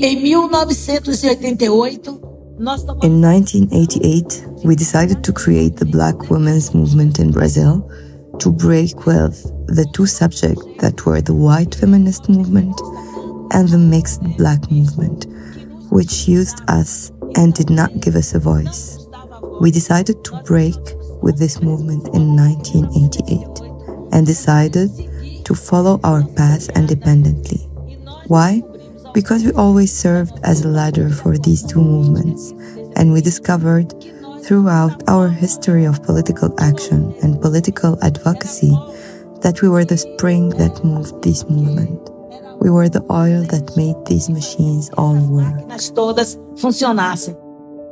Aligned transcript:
Em 0.00 0.22
1988, 0.22 2.08
In 3.02 3.20
1988, 3.20 4.44
we 4.64 4.76
decided 4.76 5.24
to 5.24 5.32
create 5.32 5.74
the 5.74 5.86
Black 5.86 6.30
Women's 6.30 6.72
Movement 6.72 7.18
in 7.18 7.32
Brazil 7.32 7.82
to 8.38 8.52
break 8.52 9.06
with 9.06 9.42
the 9.66 9.84
two 9.92 10.06
subjects 10.06 10.64
that 10.78 11.04
were 11.04 11.20
the 11.20 11.34
white 11.34 11.74
feminist 11.74 12.28
movement 12.28 12.80
and 13.52 13.68
the 13.68 13.78
mixed 13.78 14.22
black 14.36 14.70
movement, 14.70 15.26
which 15.90 16.28
used 16.28 16.62
us 16.68 17.10
and 17.34 17.54
did 17.54 17.68
not 17.68 17.90
give 18.00 18.14
us 18.14 18.34
a 18.34 18.38
voice. 18.38 19.04
We 19.60 19.72
decided 19.72 20.22
to 20.26 20.40
break 20.44 20.78
with 21.22 21.38
this 21.40 21.60
movement 21.60 22.06
in 22.14 22.36
1988 22.36 24.14
and 24.14 24.24
decided 24.24 24.90
to 25.44 25.54
follow 25.56 25.98
our 26.04 26.22
path 26.36 26.68
independently. 26.76 27.58
Why? 28.28 28.62
Because 29.14 29.44
we 29.44 29.52
always 29.52 29.92
served 29.96 30.38
as 30.44 30.64
a 30.64 30.68
ladder 30.68 31.10
for 31.10 31.38
these 31.38 31.64
two 31.64 31.80
movements, 31.80 32.52
and 32.96 33.12
we 33.12 33.20
discovered 33.20 33.92
throughout 34.44 35.02
our 35.08 35.28
history 35.28 35.84
of 35.84 36.02
political 36.02 36.54
action 36.60 37.14
and 37.22 37.40
political 37.40 38.02
advocacy 38.02 38.72
that 39.42 39.60
we 39.62 39.68
were 39.68 39.84
the 39.84 39.98
spring 39.98 40.50
that 40.50 40.82
moved 40.84 41.22
this 41.22 41.44
movement. 41.48 42.00
We 42.60 42.70
were 42.70 42.88
the 42.88 43.04
oil 43.10 43.42
that 43.44 43.76
made 43.76 43.96
these 44.06 44.28
machines 44.28 44.90
all 44.96 45.16
work. 45.28 45.54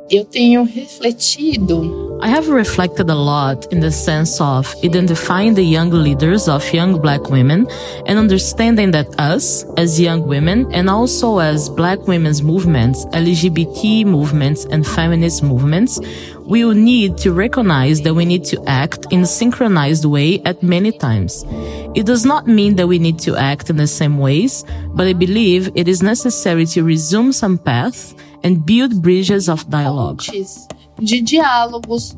Eu 0.09 0.23
tenho 0.23 0.63
refletido 0.63 2.07
I 2.19 2.29
have 2.29 2.49
reflected 2.49 3.11
a 3.11 3.15
lot 3.15 3.71
in 3.71 3.79
the 3.79 3.91
sense 3.91 4.41
of 4.41 4.73
identifying 4.83 5.53
the 5.53 5.63
young 5.63 5.91
leaders 5.91 6.47
of 6.47 6.73
young 6.73 6.99
black 6.99 7.29
women 7.29 7.67
and 8.07 8.17
understanding 8.17 8.89
that 8.91 9.07
us, 9.19 9.63
as 9.77 9.99
young 9.99 10.25
women, 10.25 10.67
and 10.73 10.89
also 10.89 11.37
as 11.37 11.69
black 11.69 12.07
women's 12.07 12.41
movements, 12.41 13.05
LGBT 13.07 14.05
movements, 14.05 14.65
and 14.65 14.85
feminist 14.85 15.43
movements, 15.43 15.99
we 16.43 16.65
will 16.65 16.73
need 16.73 17.17
to 17.19 17.33
recognize 17.33 18.01
that 18.01 18.15
we 18.15 18.25
need 18.25 18.43
to 18.45 18.63
act 18.65 19.05
in 19.11 19.21
a 19.21 19.27
synchronized 19.27 20.05
way 20.05 20.41
at 20.43 20.63
many 20.63 20.91
times. 20.91 21.45
It 21.93 22.07
does 22.07 22.25
not 22.25 22.47
mean 22.47 22.77
that 22.77 22.87
we 22.87 22.97
need 22.97 23.19
to 23.19 23.35
act 23.35 23.69
in 23.69 23.77
the 23.77 23.87
same 23.87 24.17
ways, 24.17 24.65
but 24.95 25.05
I 25.05 25.13
believe 25.13 25.69
it 25.75 25.87
is 25.87 26.01
necessary 26.01 26.65
to 26.67 26.83
resume 26.83 27.31
some 27.31 27.59
paths 27.59 28.15
and 28.47 28.65
build 28.65 29.01
bridges 29.01 29.49
of 29.49 29.69
dialogue. 29.69 30.23
pontes 30.23 30.67
de 30.99 31.21
diálogos 31.21 32.15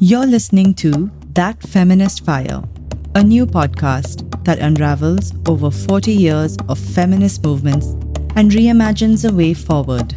You're 0.00 0.26
listening 0.26 0.74
to 0.74 1.10
That 1.34 1.62
Feminist 1.62 2.24
Fire, 2.24 2.60
a 3.14 3.22
new 3.22 3.46
podcast 3.46 4.26
that 4.44 4.58
unravels 4.58 5.32
over 5.48 5.70
40 5.70 6.12
years 6.12 6.56
of 6.68 6.76
feminist 6.78 7.44
movements 7.44 7.86
and 8.34 8.50
reimagines 8.50 9.24
a 9.24 9.32
way 9.32 9.54
forward. 9.54 10.16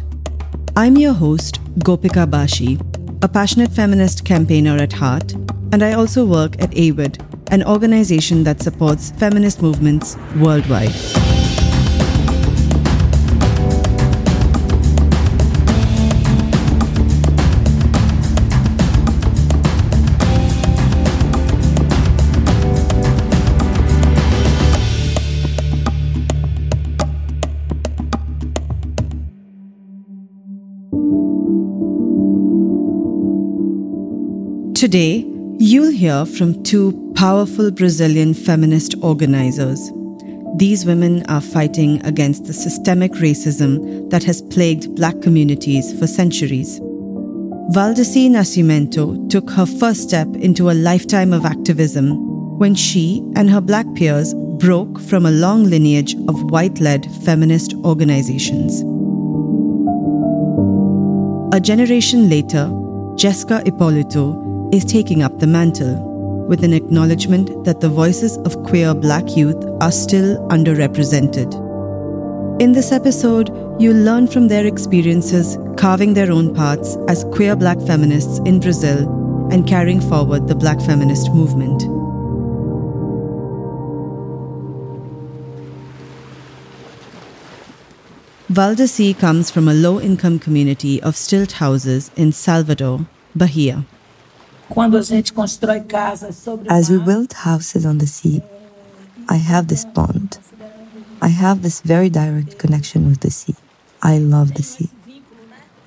I'm 0.76 0.96
your 0.96 1.14
host, 1.14 1.60
Gopika 1.78 2.28
Bashi, 2.28 2.80
a 3.22 3.28
passionate 3.28 3.70
feminist 3.70 4.24
campaigner 4.24 4.76
at 4.76 4.92
heart, 4.92 5.34
and 5.72 5.84
I 5.84 5.92
also 5.92 6.26
work 6.26 6.60
at 6.60 6.72
AWID, 6.72 7.22
an 7.52 7.62
organization 7.62 8.42
that 8.42 8.60
supports 8.60 9.12
feminist 9.12 9.62
movements 9.62 10.16
worldwide. 10.36 11.27
Today, 34.78 35.26
you'll 35.58 35.90
hear 35.90 36.24
from 36.24 36.62
two 36.62 37.12
powerful 37.16 37.72
Brazilian 37.72 38.32
feminist 38.32 38.94
organizers. 39.02 39.90
These 40.54 40.86
women 40.86 41.26
are 41.26 41.40
fighting 41.40 42.00
against 42.06 42.44
the 42.44 42.52
systemic 42.52 43.10
racism 43.14 44.08
that 44.10 44.22
has 44.22 44.40
plagued 44.40 44.94
black 44.94 45.20
communities 45.20 45.98
for 45.98 46.06
centuries. 46.06 46.78
Valdeci 47.74 48.30
Nascimento 48.30 49.28
took 49.28 49.50
her 49.50 49.66
first 49.66 50.02
step 50.02 50.28
into 50.36 50.70
a 50.70 50.78
lifetime 50.78 51.32
of 51.32 51.44
activism 51.44 52.58
when 52.60 52.76
she 52.76 53.20
and 53.34 53.50
her 53.50 53.60
black 53.60 53.92
peers 53.96 54.32
broke 54.60 55.00
from 55.00 55.26
a 55.26 55.32
long 55.32 55.64
lineage 55.64 56.14
of 56.28 56.52
white 56.52 56.78
led 56.78 57.04
feminist 57.24 57.74
organizations. 57.84 58.82
A 61.52 61.58
generation 61.58 62.28
later, 62.28 62.72
Jessica 63.16 63.60
Ipolito 63.66 64.47
is 64.72 64.84
taking 64.84 65.22
up 65.22 65.38
the 65.38 65.46
mantle 65.46 66.04
with 66.48 66.64
an 66.64 66.72
acknowledgement 66.72 67.64
that 67.64 67.80
the 67.80 67.88
voices 67.88 68.36
of 68.38 68.62
queer 68.64 68.94
black 68.94 69.36
youth 69.36 69.62
are 69.80 69.92
still 69.92 70.38
underrepresented. 70.48 71.52
In 72.60 72.72
this 72.72 72.90
episode, 72.90 73.48
you'll 73.80 74.02
learn 74.02 74.26
from 74.26 74.48
their 74.48 74.66
experiences 74.66 75.56
carving 75.76 76.14
their 76.14 76.32
own 76.32 76.54
paths 76.54 76.96
as 77.08 77.24
queer 77.32 77.54
black 77.54 77.80
feminists 77.82 78.40
in 78.40 78.60
Brazil 78.60 79.08
and 79.52 79.66
carrying 79.66 80.00
forward 80.00 80.48
the 80.48 80.54
black 80.54 80.80
feminist 80.80 81.32
movement. 81.32 81.82
Valdeci 88.50 89.16
comes 89.16 89.50
from 89.50 89.68
a 89.68 89.74
low 89.74 90.00
income 90.00 90.38
community 90.38 91.00
of 91.02 91.14
stilt 91.16 91.52
houses 91.52 92.10
in 92.16 92.32
Salvador, 92.32 93.06
Bahia. 93.36 93.84
As 94.70 95.00
we 96.90 96.96
mar, 96.96 97.06
build 97.06 97.32
houses 97.32 97.86
on 97.86 97.98
the 97.98 98.06
sea, 98.06 98.42
I 99.28 99.36
have 99.36 99.68
this 99.68 99.84
bond. 99.84 100.38
I 101.20 101.28
have 101.28 101.62
this 101.62 101.80
very 101.80 102.10
direct 102.10 102.58
connection 102.58 103.08
with 103.08 103.20
the 103.20 103.30
sea. 103.30 103.56
I 104.02 104.18
love 104.18 104.54
the 104.54 104.62
sea. 104.62 104.90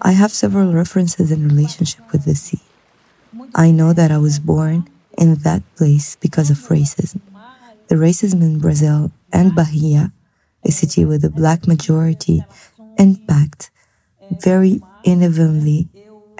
I 0.02 0.14
have 0.14 0.32
several 0.32 0.74
references 0.74 1.32
in 1.32 1.48
relationship 1.48 2.12
with 2.12 2.26
the 2.26 2.36
sea. 2.36 2.62
I 3.54 3.72
know 3.72 3.94
that 3.94 4.12
I 4.12 4.18
was 4.18 4.40
born 4.40 4.90
in 5.18 5.36
that 5.36 5.62
place 5.76 6.16
because 6.16 6.50
of 6.50 6.58
racism. 6.58 7.22
The 7.88 7.96
racism 7.96 8.42
in 8.42 8.60
Brazil 8.60 9.12
and 9.32 9.56
Bahia, 9.56 10.12
a 10.66 10.72
city 10.72 11.06
with 11.06 11.24
a 11.24 11.30
black 11.30 11.68
majority, 11.68 12.44
impact 12.98 13.70
very 14.32 14.82
inevitably 15.04 15.88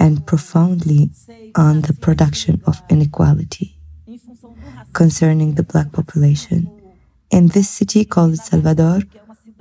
and 0.02 0.26
profoundly 0.26 1.12
on 1.56 1.82
the 1.82 1.94
production 1.94 2.60
of 2.66 2.82
inequality 2.90 3.78
concerning 4.94 5.54
the 5.54 5.64
black 5.64 5.92
population. 5.92 6.60
In 7.30 7.48
this 7.50 7.70
city 7.70 8.04
called 8.04 8.36
Salvador, 8.38 9.02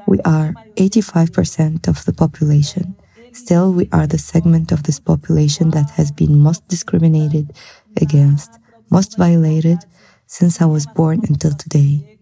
we 0.06 0.18
are 0.24 0.54
85% 0.76 1.86
of 1.86 2.04
the 2.06 2.14
population. 2.14 2.96
Still, 3.32 3.70
we 3.74 3.86
are 3.92 4.06
the 4.06 4.18
segment 4.18 4.72
of 4.72 4.84
this 4.84 4.98
population 4.98 5.70
that 5.72 5.90
has 5.90 6.10
been 6.10 6.38
most 6.38 6.66
discriminated 6.68 7.52
against, 8.00 8.58
most 8.88 9.18
violated 9.18 9.78
since 10.26 10.62
I 10.62 10.64
was 10.64 10.86
born 10.86 11.20
until 11.28 11.52
today. 11.52 12.18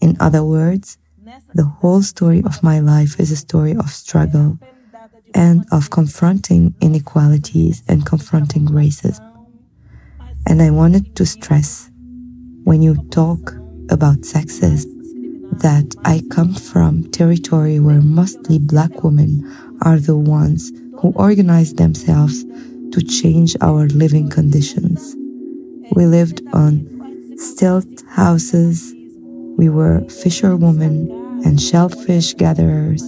In 0.00 0.16
other 0.18 0.42
words, 0.42 0.96
the 1.54 1.68
whole 1.78 2.02
story 2.02 2.42
of 2.42 2.62
my 2.62 2.78
life 2.80 3.20
is 3.20 3.30
a 3.30 3.36
story 3.36 3.76
of 3.76 3.90
struggle 3.90 4.58
and 5.34 5.64
of 5.72 5.90
confronting 5.90 6.74
inequalities 6.80 7.82
and 7.88 8.06
confronting 8.06 8.66
racism. 8.66 9.26
And 10.46 10.62
I 10.62 10.70
wanted 10.70 11.16
to 11.16 11.26
stress 11.26 11.90
when 12.64 12.82
you 12.82 12.96
talk 13.10 13.52
about 13.90 14.18
sexism 14.18 15.00
that 15.60 15.94
I 16.04 16.22
come 16.30 16.54
from 16.54 17.10
territory 17.10 17.80
where 17.80 18.00
mostly 18.00 18.58
black 18.58 19.02
women 19.02 19.44
are 19.82 19.98
the 19.98 20.16
ones 20.16 20.70
who 21.00 21.12
organize 21.16 21.74
themselves 21.74 22.44
to 22.92 23.02
change 23.02 23.56
our 23.60 23.86
living 23.88 24.28
conditions. 24.28 25.16
We 25.92 26.06
lived 26.06 26.42
on 26.52 26.86
stilt 27.36 28.02
houses. 28.08 28.94
We 29.56 29.68
were 29.68 30.00
fisherwomen 30.08 31.10
and 31.44 31.60
shellfish 31.60 32.34
gatherers 32.34 33.02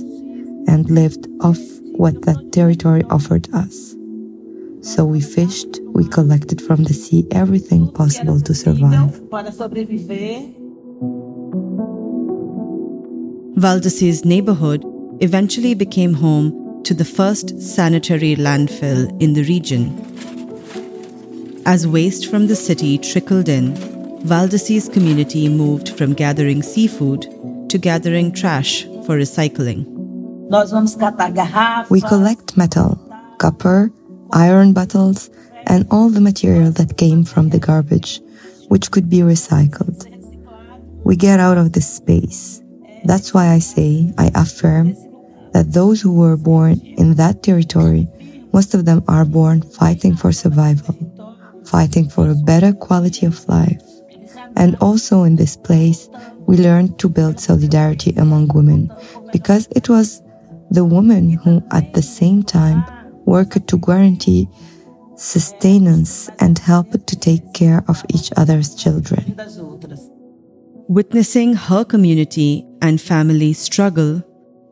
and 0.67 0.89
lived 0.91 1.27
off 1.41 1.59
what 2.03 2.23
that 2.23 2.51
territory 2.51 3.05
offered 3.11 3.49
us. 3.55 3.95
So 4.81 5.05
we 5.05 5.21
fished, 5.21 5.79
we 5.95 6.09
collected 6.09 6.61
from 6.61 6.83
the 6.83 6.93
sea 6.93 7.25
everything 7.31 7.93
possible 7.93 8.41
to 8.41 8.53
survive. 8.53 9.21
Valdeci's 13.65 14.25
neighborhood 14.25 14.85
eventually 15.21 15.75
became 15.75 16.15
home 16.15 16.83
to 16.83 16.93
the 16.93 17.05
first 17.05 17.63
sanitary 17.63 18.35
landfill 18.35 19.07
in 19.23 19.35
the 19.35 19.45
region. 19.45 19.85
As 21.65 21.87
waste 21.87 22.29
from 22.29 22.49
the 22.49 22.57
city 22.57 22.99
trickled 22.99 23.49
in, 23.49 23.75
Valdeci's 24.25 24.89
community 24.89 25.49
moved 25.49 25.97
from 25.97 26.15
gathering 26.15 26.65
seafood 26.65 27.23
to 27.71 27.79
gathering 27.79 28.33
trash 28.33 28.83
for 29.07 29.17
recycling. 29.17 29.92
We 31.89 32.03
collect 32.03 32.59
metal, 32.59 33.01
copper, 33.39 33.91
iron 34.35 34.75
bottles, 34.75 35.31
and 35.67 35.87
all 35.91 36.11
the 36.11 36.21
material 36.21 36.71
that 36.73 36.99
came 36.99 37.25
from 37.25 37.49
the 37.49 37.59
garbage, 37.59 38.21
which 38.69 38.91
could 38.91 39.09
be 39.09 39.21
recycled. 39.21 40.05
We 41.05 41.17
get 41.17 41.41
out 41.41 41.57
of 41.57 41.73
this 41.73 41.91
space. 41.91 42.63
That's 43.05 43.33
why 43.33 43.49
I 43.49 43.61
say, 43.61 44.13
I 44.19 44.31
affirm, 44.35 44.93
that 45.53 45.73
those 45.73 46.03
who 46.03 46.13
were 46.13 46.37
born 46.37 46.81
in 46.99 47.15
that 47.15 47.43
territory, 47.43 48.07
most 48.53 48.75
of 48.75 48.85
them 48.85 49.03
are 49.09 49.25
born 49.25 49.63
fighting 49.63 50.15
for 50.17 50.33
survival, 50.33 50.95
fighting 51.65 52.11
for 52.11 52.29
a 52.29 52.35
better 52.35 52.75
quality 52.75 53.25
of 53.25 53.49
life. 53.49 53.83
And 54.57 54.77
also 54.83 55.23
in 55.23 55.37
this 55.37 55.57
place, 55.57 56.11
we 56.47 56.59
learned 56.59 56.99
to 56.99 57.09
build 57.09 57.41
solidarity 57.41 58.13
among 58.19 58.49
women 58.49 58.93
because 59.33 59.67
it 59.71 59.89
was 59.89 60.21
the 60.73 60.85
women 60.85 61.31
who 61.31 61.63
at 61.71 61.93
the 61.93 62.03
same 62.03 62.43
time 62.43 62.83
worked 63.27 63.69
to 63.69 63.79
guarantee 63.79 64.49
sustenance 65.17 66.31
and 66.41 66.59
helped 66.59 67.07
to 67.07 67.15
take 67.15 67.53
care 67.53 67.85
of 67.89 68.03
each 68.09 68.33
other's 68.37 68.75
children. 68.75 69.37
Witnessing 70.89 71.55
her 71.55 71.85
community 71.85 72.67
and 72.81 73.01
family 73.01 73.53
struggle 73.53 74.23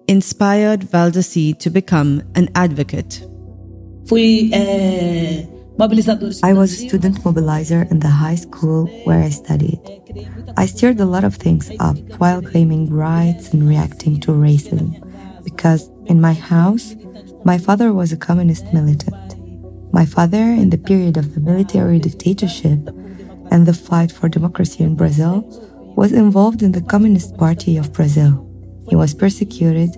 inspired 0.08 0.81
Valdeci 0.81 1.56
to 1.58 1.70
become 1.70 2.23
an 2.35 2.49
advocate. 2.55 3.23
Eh, 4.12 5.44
I 6.43 6.53
was 6.53 6.73
a 6.73 6.88
student 6.88 7.17
mobilizer 7.23 7.88
in 7.91 8.00
the 8.00 8.08
high 8.08 8.35
school 8.35 8.87
where 9.05 9.23
I 9.23 9.29
studied. 9.29 9.79
I 10.56 10.67
stirred 10.67 10.99
a 10.99 11.05
lot 11.05 11.25
of 11.25 11.37
things 11.37 11.70
up 11.79 11.96
while 12.19 12.43
claiming 12.43 12.91
rights 12.91 13.53
and 13.53 13.69
reacting 13.69 14.19
to 14.20 14.32
racism 14.32 15.09
because 15.44 15.90
in 16.06 16.20
my 16.20 16.32
house, 16.32 16.94
my 17.44 17.58
father 17.58 17.92
was 17.92 18.12
a 18.12 18.16
communist 18.16 18.72
militant. 18.72 19.37
My 19.92 20.06
father, 20.06 20.42
in 20.42 20.70
the 20.70 20.78
period 20.78 21.16
of 21.16 21.34
the 21.34 21.40
military 21.40 21.98
dictatorship 21.98 22.78
and 23.50 23.66
the 23.66 23.75
fight 23.75 24.12
for 24.12 24.28
democracy 24.28 24.84
in 24.84 24.94
Brazil, 24.94 25.44
was 25.96 26.12
involved 26.12 26.62
in 26.62 26.72
the 26.72 26.82
Communist 26.82 27.37
Party 27.37 27.76
of 27.76 27.92
Brazil. 27.92 28.46
He 28.88 28.96
was 28.96 29.14
persecuted, 29.14 29.90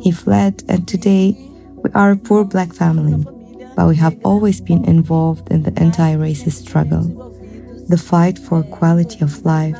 he 0.00 0.10
fled, 0.10 0.62
and 0.68 0.86
today 0.86 1.36
we 1.82 1.90
are 1.94 2.12
a 2.12 2.16
poor 2.16 2.44
black 2.44 2.72
family 2.72 3.24
but 3.76 3.86
we 3.88 3.96
have 3.96 4.18
always 4.24 4.60
been 4.60 4.84
involved 4.86 5.52
in 5.52 5.62
the 5.62 5.78
anti 5.78 6.14
racist 6.14 6.66
struggle, 6.66 7.04
the 7.88 7.98
fight 7.98 8.38
for 8.38 8.62
quality 8.62 9.20
of 9.20 9.44
life, 9.44 9.78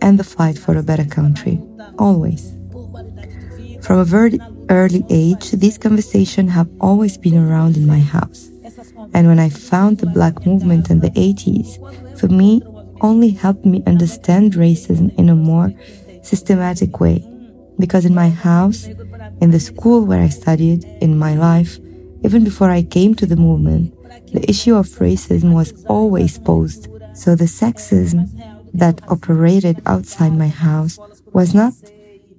and 0.00 0.18
the 0.18 0.24
fight 0.24 0.56
for 0.56 0.76
a 0.76 0.82
better 0.82 1.04
country. 1.04 1.60
Always. 1.98 2.56
From 3.82 3.98
a 3.98 4.04
very 4.04 4.38
early 4.72 5.04
age, 5.10 5.50
these 5.52 5.76
conversations 5.76 6.50
have 6.50 6.68
always 6.80 7.18
been 7.18 7.36
around 7.36 7.76
in 7.76 7.86
my 7.86 8.00
house. 8.00 8.50
And 9.14 9.28
when 9.28 9.38
I 9.38 9.50
found 9.50 9.98
the 9.98 10.06
black 10.06 10.46
movement 10.46 10.90
in 10.90 11.00
the 11.00 11.10
80s, 11.10 11.70
for 12.18 12.28
me, 12.28 12.62
only 13.02 13.30
helped 13.30 13.66
me 13.66 13.82
understand 13.86 14.54
racism 14.54 15.14
in 15.18 15.28
a 15.28 15.34
more 15.34 15.72
systematic 16.22 17.00
way. 17.00 17.22
Because 17.78 18.04
in 18.06 18.14
my 18.14 18.30
house, 18.30 18.88
in 19.40 19.50
the 19.50 19.60
school 19.60 20.06
where 20.06 20.22
I 20.22 20.28
studied, 20.28 20.84
in 21.00 21.18
my 21.18 21.34
life, 21.34 21.78
even 22.24 22.42
before 22.42 22.70
I 22.70 22.82
came 22.82 23.14
to 23.16 23.26
the 23.26 23.36
movement, 23.36 23.94
the 24.32 24.48
issue 24.48 24.74
of 24.74 24.86
racism 24.86 25.52
was 25.52 25.84
always 25.86 26.38
posed. 26.38 26.88
So 27.14 27.34
the 27.34 27.44
sexism 27.44 28.30
that 28.72 29.02
operated 29.08 29.82
outside 29.84 30.32
my 30.32 30.48
house 30.48 30.98
was 31.32 31.54
not 31.54 31.74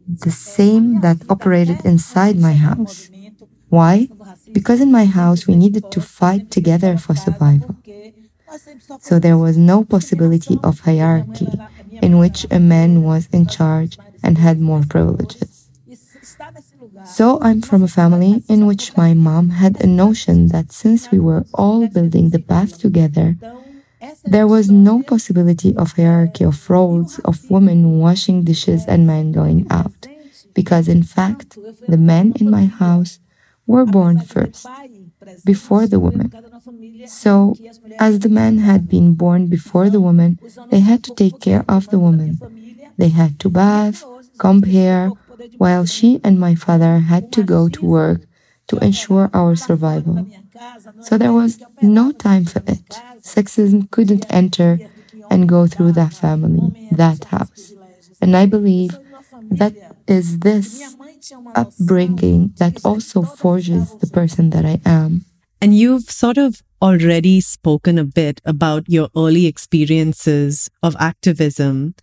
the 0.07 0.31
same 0.31 1.01
that 1.01 1.17
operated 1.29 1.85
inside 1.85 2.38
my 2.39 2.53
house. 2.53 3.09
Why? 3.69 4.09
Because 4.51 4.81
in 4.81 4.91
my 4.91 5.05
house 5.05 5.47
we 5.47 5.55
needed 5.55 5.91
to 5.91 6.01
fight 6.01 6.51
together 6.51 6.97
for 6.97 7.15
survival. 7.15 7.75
So 9.00 9.19
there 9.19 9.38
was 9.38 9.57
no 9.57 9.83
possibility 9.83 10.59
of 10.63 10.81
hierarchy 10.81 11.50
in 12.01 12.17
which 12.19 12.45
a 12.51 12.59
man 12.59 13.03
was 13.03 13.27
in 13.31 13.47
charge 13.47 13.97
and 14.21 14.38
had 14.38 14.59
more 14.59 14.83
privileges. 14.88 15.69
So 17.03 17.39
I'm 17.41 17.61
from 17.61 17.83
a 17.83 17.88
family 17.88 18.44
in 18.47 18.65
which 18.65 18.95
my 18.95 19.13
mom 19.13 19.50
had 19.50 19.81
a 19.83 19.88
notion 19.88 20.47
that 20.50 20.71
since 20.71 21.11
we 21.11 21.19
were 21.19 21.45
all 21.53 21.88
building 21.88 22.29
the 22.29 22.39
path 22.39 22.77
together, 22.79 23.38
there 24.23 24.47
was 24.47 24.69
no 24.69 25.01
possibility 25.03 25.75
of 25.75 25.94
hierarchy 25.94 26.44
of 26.44 26.69
roles 26.69 27.19
of 27.19 27.50
women 27.50 28.00
washing 28.00 28.44
dishes 28.44 28.85
and 28.88 29.07
men 29.07 29.31
going 29.31 29.65
out, 29.69 30.07
because 30.53 30.88
in 30.88 31.03
fact, 31.03 31.57
the 31.88 31.97
men 31.97 32.33
in 32.39 32.50
my 32.50 32.65
house 32.65 33.19
were 33.65 33.85
born 33.85 34.19
first, 34.19 34.67
before 35.45 35.88
the 35.88 36.00
women. 36.00 36.31
So, 37.05 37.55
as 38.00 38.19
the 38.19 38.29
men 38.29 38.57
had 38.59 38.89
been 38.89 39.13
born 39.13 39.47
before 39.47 39.89
the 39.89 40.01
woman, 40.01 40.39
they 40.69 40.81
had 40.81 41.03
to 41.05 41.15
take 41.15 41.39
care 41.39 41.63
of 41.67 41.89
the 41.89 42.00
woman. 42.00 42.39
They 42.97 43.09
had 43.09 43.39
to 43.39 43.50
bath, 43.50 44.03
comb 44.38 44.63
hair, 44.63 45.11
while 45.57 45.85
she 45.85 46.19
and 46.23 46.39
my 46.39 46.55
father 46.55 47.00
had 47.00 47.31
to 47.33 47.44
go 47.44 47.69
to 47.69 47.85
work 47.85 48.21
to 48.67 48.77
ensure 48.77 49.29
our 49.33 49.55
survival. 49.55 50.27
So 51.01 51.17
there 51.17 51.33
was 51.33 51.59
no 51.81 52.11
time 52.11 52.45
for 52.45 52.61
it. 52.67 52.89
Sexism 53.21 53.89
couldn't 53.91 54.25
enter 54.29 54.79
and 55.29 55.47
go 55.50 55.67
through 55.67 55.94
that 55.94 56.13
family, 56.13 56.89
that 56.91 57.25
house. 57.25 57.73
And 58.21 58.35
I 58.35 58.45
believe 58.45 58.97
that 59.51 59.73
is 60.07 60.39
this 60.39 60.95
upbringing 61.55 62.53
that 62.57 62.79
also 62.83 63.23
forges 63.23 63.95
the 63.95 64.07
person 64.07 64.50
that 64.51 64.65
I 64.65 64.79
am. 64.85 65.25
And 65.61 65.75
you've 65.75 66.09
sort 66.09 66.38
of 66.38 66.61
already 66.81 67.39
spoken 67.39 67.97
a 67.97 68.03
bit 68.03 68.41
about 68.44 68.89
your 68.89 69.09
early 69.15 69.45
experiences 69.45 70.69
of 70.81 70.95
activism. 71.00 71.95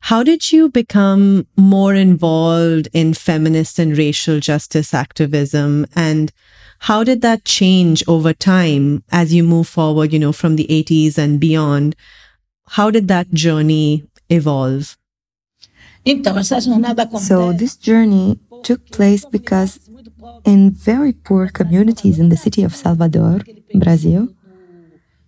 How 0.00 0.22
did 0.22 0.52
you 0.52 0.68
become 0.68 1.46
more 1.56 1.94
involved 1.94 2.88
in 2.92 3.14
feminist 3.14 3.78
and 3.78 3.96
racial 3.96 4.40
justice 4.40 4.92
activism? 4.94 5.86
And 5.94 6.32
how 6.80 7.04
did 7.04 7.20
that 7.22 7.44
change 7.44 8.04
over 8.06 8.32
time 8.32 9.02
as 9.10 9.34
you 9.34 9.42
move 9.42 9.68
forward, 9.68 10.12
you 10.12 10.18
know, 10.18 10.32
from 10.32 10.56
the 10.56 10.66
80s 10.68 11.18
and 11.18 11.40
beyond? 11.40 11.96
How 12.70 12.90
did 12.90 13.08
that 13.08 13.32
journey 13.32 14.04
evolve? 14.28 14.96
So, 17.18 17.52
this 17.52 17.76
journey 17.76 18.38
took 18.62 18.90
place 18.90 19.24
because 19.24 19.80
in 20.44 20.70
very 20.70 21.12
poor 21.12 21.48
communities 21.48 22.18
in 22.18 22.28
the 22.28 22.36
city 22.36 22.62
of 22.62 22.74
Salvador, 22.74 23.40
Brazil, 23.74 24.28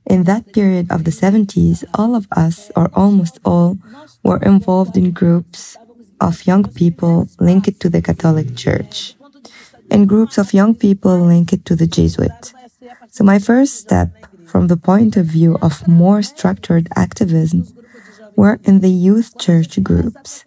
in 0.06 0.24
that 0.24 0.52
period 0.52 0.90
of 0.90 1.04
the 1.04 1.10
70s, 1.10 1.84
all 1.94 2.14
of 2.14 2.26
us, 2.32 2.70
or 2.76 2.90
almost 2.94 3.38
all, 3.44 3.76
were 4.22 4.38
involved 4.38 4.96
in 4.96 5.10
groups 5.10 5.76
of 6.20 6.46
young 6.46 6.64
people 6.64 7.28
linked 7.40 7.80
to 7.80 7.88
the 7.88 8.02
Catholic 8.02 8.56
Church 8.56 9.17
and 9.90 10.08
groups 10.08 10.38
of 10.38 10.54
young 10.54 10.74
people 10.74 11.18
linked 11.18 11.52
it 11.52 11.64
to 11.66 11.76
the 11.76 11.86
Jesuit. 11.86 12.52
So 13.08 13.24
my 13.24 13.38
first 13.38 13.74
step 13.76 14.10
from 14.46 14.68
the 14.68 14.76
point 14.76 15.16
of 15.16 15.26
view 15.26 15.58
of 15.60 15.86
more 15.86 16.22
structured 16.22 16.88
activism 16.96 17.66
were 18.36 18.60
in 18.64 18.80
the 18.80 18.90
youth 18.90 19.38
church 19.38 19.82
groups. 19.82 20.44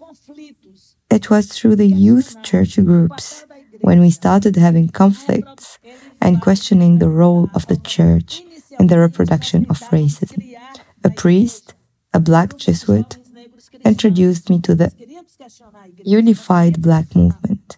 It 1.10 1.30
was 1.30 1.48
through 1.48 1.76
the 1.76 1.88
youth 1.88 2.42
church 2.42 2.76
groups 2.78 3.46
when 3.82 4.00
we 4.00 4.10
started 4.10 4.56
having 4.56 4.90
conflicts 4.90 5.78
and 6.22 6.42
questioning 6.42 7.00
the 7.00 7.10
role 7.10 7.50
of 7.54 7.68
the 7.68 7.78
church 7.78 8.42
in 8.80 8.88
the 8.88 9.00
reproduction 9.00 9.66
of 9.70 9.80
racism. 9.90 10.56
A 11.04 11.10
priest, 11.10 11.74
a 12.14 12.20
black 12.20 12.58
Jesuit, 12.58 13.18
introduced 13.84 14.50
me 14.50 14.60
to 14.62 14.76
the 14.76 14.92
unified 16.04 16.82
black 16.82 17.16
movement. 17.16 17.78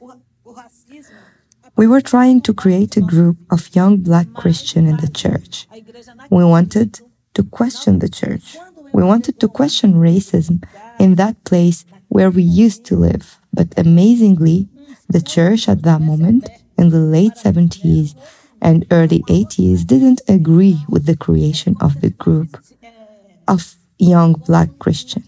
We 1.76 1.88
were 1.88 2.02
trying 2.02 2.42
to 2.42 2.54
create 2.54 2.98
a 2.98 3.02
group 3.02 3.38
of 3.52 3.76
young 3.76 3.98
black 3.98 4.28
Christians 4.34 4.90
in 4.90 4.98
the 4.98 5.10
church. 5.10 5.68
We 6.30 6.44
wanted 6.44 7.00
to 7.34 7.44
question 7.44 8.00
the 8.00 8.10
church. 8.10 8.56
We 8.94 9.04
wanted 9.04 9.40
to 9.40 9.48
question 9.48 9.96
racism 9.96 10.64
in 11.00 11.16
that 11.16 11.44
place 11.46 11.86
where 12.10 12.30
we 12.30 12.44
used 12.44 12.86
to 12.86 12.96
live. 12.96 13.40
But 13.52 13.74
amazingly, 13.78 14.68
the 15.10 15.22
church 15.22 15.68
at 15.68 15.82
that 15.82 16.02
moment, 16.02 16.48
in 16.78 16.90
the 16.90 17.00
late 17.00 17.34
70s, 17.34 18.16
and 18.62 18.86
early 18.92 19.24
80s 19.24 19.86
didn't 19.86 20.22
agree 20.28 20.78
with 20.88 21.06
the 21.06 21.18
creation 21.18 21.76
of 21.82 22.02
the 22.02 22.12
group 22.12 22.58
of 23.48 23.76
young 23.98 24.34
black 24.34 24.70
Christians. 24.80 25.28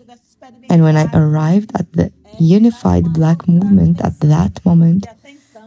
And 0.70 0.84
when 0.84 0.96
I 0.96 1.10
arrived 1.14 1.72
at 1.76 1.92
the 1.94 2.12
unified 2.40 3.14
black 3.14 3.48
movement 3.48 4.02
at 4.02 4.20
that 4.20 4.64
moment, 4.66 5.08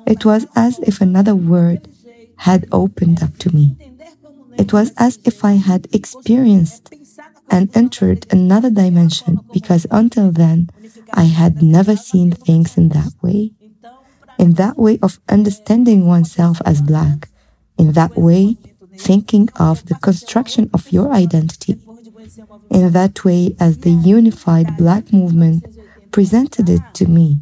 it 0.09 0.25
was 0.25 0.47
as 0.57 0.79
if 0.81 1.01
another 1.01 1.35
word 1.37 1.87
had 2.49 2.67
opened 2.73 3.23
up 3.23 3.37
to 3.39 3.55
me. 3.55 3.77
It 4.57 4.73
was 4.73 4.93
as 4.97 5.19
if 5.25 5.45
I 5.45 5.55
had 5.69 5.87
experienced 5.93 6.93
and 7.51 7.65
entered 7.77 8.27
another 8.33 8.71
dimension 8.71 9.41
because 9.53 9.87
until 9.91 10.31
then, 10.33 10.71
I 11.13 11.25
had 11.25 11.63
never 11.63 11.95
seen 11.97 12.33
things 12.33 12.77
in 12.77 12.89
that 12.91 13.13
way. 13.23 13.53
In 14.39 14.55
that 14.55 14.79
way 14.79 14.99
of 15.03 15.21
understanding 15.29 16.07
oneself 16.07 16.63
as 16.65 16.81
black, 16.81 17.29
in 17.77 17.93
that 17.93 18.17
way, 18.17 18.57
thinking 18.97 19.49
of 19.57 19.85
the 19.87 19.95
construction 19.97 20.71
of 20.73 20.93
your 20.93 21.13
identity, 21.13 21.79
in 22.71 22.93
that 22.93 23.25
way, 23.25 23.55
as 23.61 23.79
the 23.79 23.91
unified 23.91 24.77
black 24.77 25.13
movement 25.13 25.67
presented 26.11 26.69
it 26.69 26.83
to 26.95 27.07
me. 27.07 27.41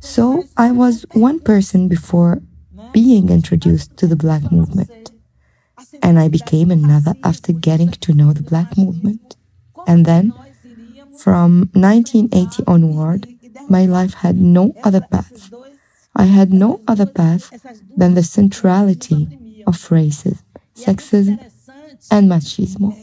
So 0.00 0.44
I 0.56 0.72
was 0.72 1.06
one 1.12 1.40
person 1.40 1.88
before 1.88 2.42
being 2.92 3.28
introduced 3.28 3.96
to 3.98 4.06
the 4.06 4.16
black 4.16 4.50
movement. 4.50 5.12
And 6.02 6.18
I 6.18 6.28
became 6.28 6.70
another 6.70 7.14
after 7.22 7.52
getting 7.52 7.90
to 7.90 8.14
know 8.14 8.32
the 8.32 8.42
black 8.42 8.76
movement. 8.76 9.36
And 9.86 10.06
then, 10.06 10.32
from 11.18 11.70
1980 11.74 12.64
onward, 12.66 13.28
my 13.68 13.86
life 13.86 14.14
had 14.14 14.36
no 14.36 14.74
other 14.82 15.00
path. 15.00 15.52
I 16.16 16.24
had 16.24 16.52
no 16.52 16.80
other 16.88 17.06
path 17.06 17.52
than 17.96 18.14
the 18.14 18.22
centrality 18.22 19.62
of 19.66 19.76
racism, 19.88 20.42
sexism, 20.74 21.38
and 22.10 22.30
machismo. 22.30 22.96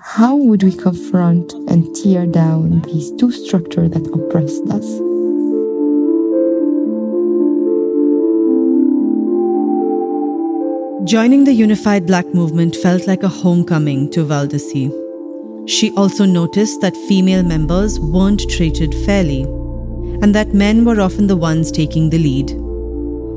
How 0.00 0.36
would 0.36 0.62
we 0.62 0.72
confront 0.72 1.52
and 1.52 1.94
tear 1.96 2.26
down 2.26 2.82
these 2.82 3.10
two 3.12 3.32
structures 3.32 3.90
that 3.90 4.06
oppressed 4.06 4.68
us? 4.68 5.11
Joining 11.04 11.42
the 11.42 11.52
unified 11.52 12.06
black 12.06 12.32
movement 12.32 12.76
felt 12.76 13.08
like 13.08 13.24
a 13.24 13.28
homecoming 13.28 14.08
to 14.12 14.24
Valdeci. 14.24 14.88
She 15.68 15.90
also 15.96 16.24
noticed 16.24 16.80
that 16.80 16.96
female 17.08 17.42
members 17.42 17.98
weren't 17.98 18.48
treated 18.48 18.94
fairly, 19.04 19.42
and 20.22 20.32
that 20.32 20.54
men 20.54 20.84
were 20.84 21.00
often 21.00 21.26
the 21.26 21.36
ones 21.36 21.72
taking 21.72 22.08
the 22.08 22.18
lead. 22.18 22.50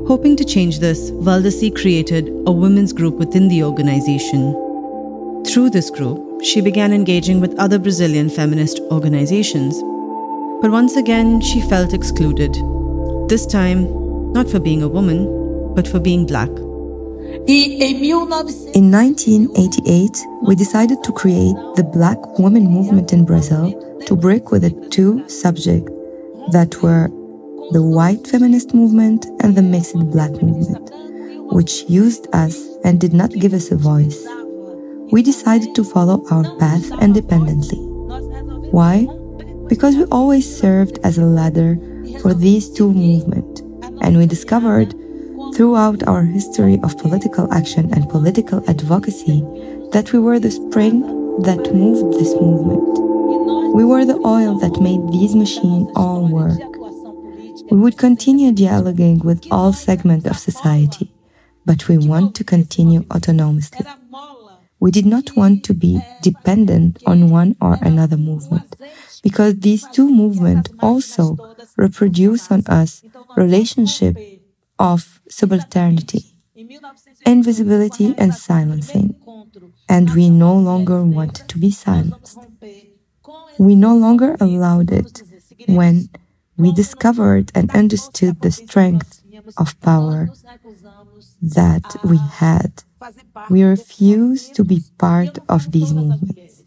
Hoping 0.06 0.36
to 0.36 0.44
change 0.44 0.78
this, 0.78 1.10
Valdeci 1.10 1.74
created 1.74 2.28
a 2.46 2.52
women's 2.52 2.92
group 2.92 3.16
within 3.16 3.48
the 3.48 3.64
organization. 3.64 4.52
Through 5.44 5.70
this 5.70 5.90
group, 5.90 6.44
she 6.44 6.60
began 6.60 6.92
engaging 6.92 7.40
with 7.40 7.58
other 7.58 7.80
Brazilian 7.80 8.30
feminist 8.30 8.78
organizations. 8.92 9.74
But 10.62 10.70
once 10.70 10.94
again, 10.94 11.40
she 11.40 11.60
felt 11.62 11.92
excluded. 11.92 12.54
This 13.28 13.44
time, 13.44 14.32
not 14.32 14.48
for 14.48 14.60
being 14.60 14.84
a 14.84 14.88
woman, 14.88 15.74
but 15.74 15.88
for 15.88 15.98
being 15.98 16.26
black. 16.26 16.50
In 17.26 18.90
1988, 18.92 20.18
we 20.46 20.54
decided 20.54 21.02
to 21.02 21.10
create 21.12 21.56
the 21.74 21.82
Black 21.82 22.38
Women 22.38 22.66
Movement 22.68 23.12
in 23.12 23.24
Brazil 23.24 23.74
to 24.06 24.14
break 24.14 24.52
with 24.52 24.62
the 24.62 24.70
two 24.90 25.28
subjects 25.28 25.90
that 26.52 26.80
were 26.82 27.08
the 27.72 27.82
white 27.82 28.28
feminist 28.28 28.74
movement 28.74 29.26
and 29.42 29.56
the 29.56 29.62
mixed 29.62 29.96
black 30.10 30.30
movement, 30.40 30.88
which 31.52 31.82
used 31.88 32.28
us 32.32 32.62
and 32.84 33.00
did 33.00 33.12
not 33.12 33.32
give 33.32 33.54
us 33.54 33.72
a 33.72 33.76
voice. 33.76 34.24
We 35.10 35.22
decided 35.22 35.74
to 35.74 35.82
follow 35.82 36.24
our 36.30 36.44
path 36.58 36.88
independently. 37.02 37.78
Why? 38.70 39.08
Because 39.68 39.96
we 39.96 40.04
always 40.04 40.46
served 40.46 41.00
as 41.02 41.18
a 41.18 41.24
ladder 41.24 41.76
for 42.20 42.34
these 42.34 42.70
two 42.70 42.92
movements, 42.92 43.62
and 44.00 44.16
we 44.16 44.26
discovered 44.26 44.94
throughout 45.56 46.06
our 46.06 46.22
history 46.22 46.78
of 46.82 46.98
political 46.98 47.50
action 47.50 47.90
and 47.94 48.10
political 48.10 48.62
advocacy 48.68 49.40
that 49.90 50.12
we 50.12 50.18
were 50.18 50.38
the 50.38 50.50
spring 50.50 51.00
that 51.40 51.72
moved 51.74 52.18
this 52.20 52.34
movement. 52.34 52.84
We 53.74 53.82
were 53.82 54.04
the 54.04 54.20
oil 54.26 54.58
that 54.58 54.82
made 54.82 55.00
these 55.10 55.34
machines 55.34 55.88
all 55.96 56.28
work. 56.28 56.60
We 57.70 57.78
would 57.78 57.96
continue 57.96 58.52
dialoguing 58.52 59.24
with 59.24 59.46
all 59.50 59.72
segments 59.72 60.26
of 60.26 60.38
society, 60.38 61.10
but 61.64 61.88
we 61.88 61.96
want 61.96 62.34
to 62.34 62.44
continue 62.44 63.04
autonomously. 63.04 63.86
We 64.78 64.90
did 64.90 65.06
not 65.06 65.34
want 65.38 65.64
to 65.64 65.72
be 65.72 66.02
dependent 66.20 67.02
on 67.06 67.30
one 67.30 67.56
or 67.62 67.78
another 67.80 68.18
movement, 68.18 68.76
because 69.22 69.60
these 69.60 69.88
two 69.88 70.10
movements 70.10 70.70
also 70.80 71.56
reproduce 71.78 72.50
on 72.50 72.62
us 72.66 73.02
relationship 73.38 74.18
of 74.78 75.20
subalternity, 75.30 76.32
invisibility, 77.24 78.14
and 78.18 78.34
silencing. 78.34 79.14
And 79.88 80.14
we 80.14 80.30
no 80.30 80.54
longer 80.56 81.04
wanted 81.04 81.48
to 81.48 81.58
be 81.58 81.70
silenced. 81.70 82.38
We 83.58 83.74
no 83.74 83.96
longer 83.96 84.36
allowed 84.40 84.90
it 84.92 85.22
when 85.66 86.08
we 86.56 86.72
discovered 86.72 87.52
and 87.54 87.70
understood 87.70 88.40
the 88.40 88.50
strength 88.50 89.22
of 89.56 89.78
power 89.80 90.30
that 91.42 91.96
we 92.04 92.18
had. 92.18 92.82
We 93.50 93.62
refused 93.62 94.54
to 94.56 94.64
be 94.64 94.82
part 94.98 95.38
of 95.48 95.72
these 95.72 95.92
movements. 95.92 96.64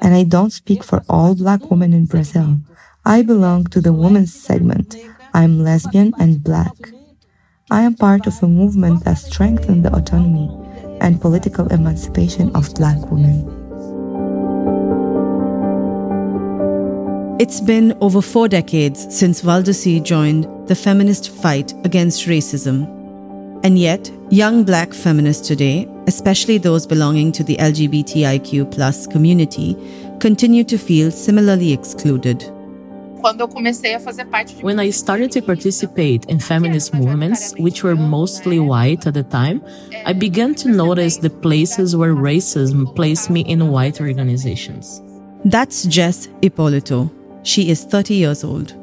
And 0.00 0.14
I 0.14 0.24
don't 0.24 0.50
speak 0.50 0.82
for 0.82 1.02
all 1.08 1.34
black 1.34 1.70
women 1.70 1.92
in 1.92 2.06
Brazil. 2.06 2.60
I 3.04 3.22
belong 3.22 3.64
to 3.66 3.80
the 3.80 3.92
women's 3.92 4.34
segment. 4.34 4.96
I'm 5.32 5.62
lesbian 5.62 6.14
and 6.18 6.42
black. 6.42 6.92
I 7.68 7.82
am 7.82 7.94
part 7.94 8.28
of 8.28 8.40
a 8.44 8.46
movement 8.46 9.04
that 9.04 9.18
strengthens 9.18 9.82
the 9.82 9.92
autonomy 9.92 10.48
and 11.00 11.20
political 11.20 11.66
emancipation 11.72 12.54
of 12.54 12.72
black 12.74 13.10
women. 13.10 13.42
It's 17.40 17.60
been 17.60 17.98
over 18.00 18.22
four 18.22 18.46
decades 18.46 19.12
since 19.12 19.42
Valdeci 19.42 20.00
joined 20.00 20.68
the 20.68 20.76
feminist 20.76 21.30
fight 21.30 21.72
against 21.84 22.28
racism. 22.28 22.86
And 23.64 23.76
yet, 23.76 24.12
young 24.30 24.62
black 24.62 24.94
feminists 24.94 25.48
today, 25.48 25.88
especially 26.06 26.58
those 26.58 26.86
belonging 26.86 27.32
to 27.32 27.42
the 27.42 27.56
LGBTIQ 27.56 29.10
community, 29.10 29.76
continue 30.20 30.62
to 30.62 30.78
feel 30.78 31.10
similarly 31.10 31.72
excluded 31.72 32.48
quando 33.26 33.40
eu 33.40 33.48
comecei 33.48 33.92
a 33.92 33.98
fazer 33.98 34.24
parte 34.26 34.54
de 34.54 34.64
When 34.64 34.78
I 34.78 34.92
started 34.92 35.32
to 35.32 35.42
participate 35.44 36.32
in 36.32 36.38
feminist 36.38 36.94
movements, 36.94 37.52
which 37.58 37.82
were 37.82 37.96
mostly 37.96 38.60
white 38.60 39.04
at 39.08 39.14
the 39.14 39.24
time, 39.24 39.60
I 40.06 40.12
began 40.12 40.54
to 40.54 40.68
notice 40.68 41.18
the 41.18 41.30
places 41.30 41.96
where 41.96 42.14
racism 42.14 42.86
placed 42.94 43.28
me 43.28 43.40
in 43.40 43.72
white 43.72 44.00
organizations. 44.00 45.02
That's 45.44 45.86
Jess 45.86 46.28
Ipolito. 46.40 47.10
She 47.42 47.68
is 47.68 47.84
30 47.84 48.14
years 48.14 48.44
old. 48.44 48.76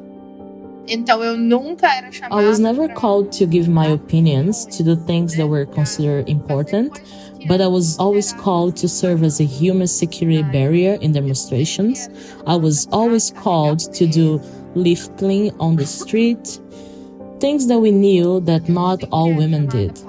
Então 0.90 1.24
eu 1.24 1.38
nunca 1.38 1.88
era 1.88 2.12
chamada. 2.12 2.42
I 2.42 2.46
was 2.46 2.60
never 2.60 2.90
called 2.90 3.32
to 3.38 3.46
give 3.46 3.70
my 3.70 3.94
opinions 3.94 4.66
to 4.76 4.84
the 4.84 4.98
things 5.06 5.38
that 5.38 5.48
were 5.48 5.66
considered 5.66 6.28
important, 6.28 7.02
but 7.48 7.62
I 7.62 7.68
was 7.68 7.98
always 8.00 8.34
called 8.34 8.76
to 8.78 8.88
serve 8.88 9.24
as 9.24 9.40
a 9.40 9.46
human 9.46 9.88
security 9.88 10.44
barrier 10.44 10.98
in 11.02 11.12
demonstrations. 11.12 12.10
I 12.48 12.56
was 12.56 12.88
always 12.92 13.32
called 13.32 13.80
to 13.94 14.08
do 14.08 14.42
lifting 14.76 15.52
on 15.60 15.76
the 15.76 15.86
street, 15.86 16.60
things 17.40 17.68
that 17.68 17.80
we 17.80 17.92
knew 17.92 18.40
that 18.42 18.70
not 18.70 19.04
all 19.12 19.34
women 19.34 19.68
did. 19.68 20.00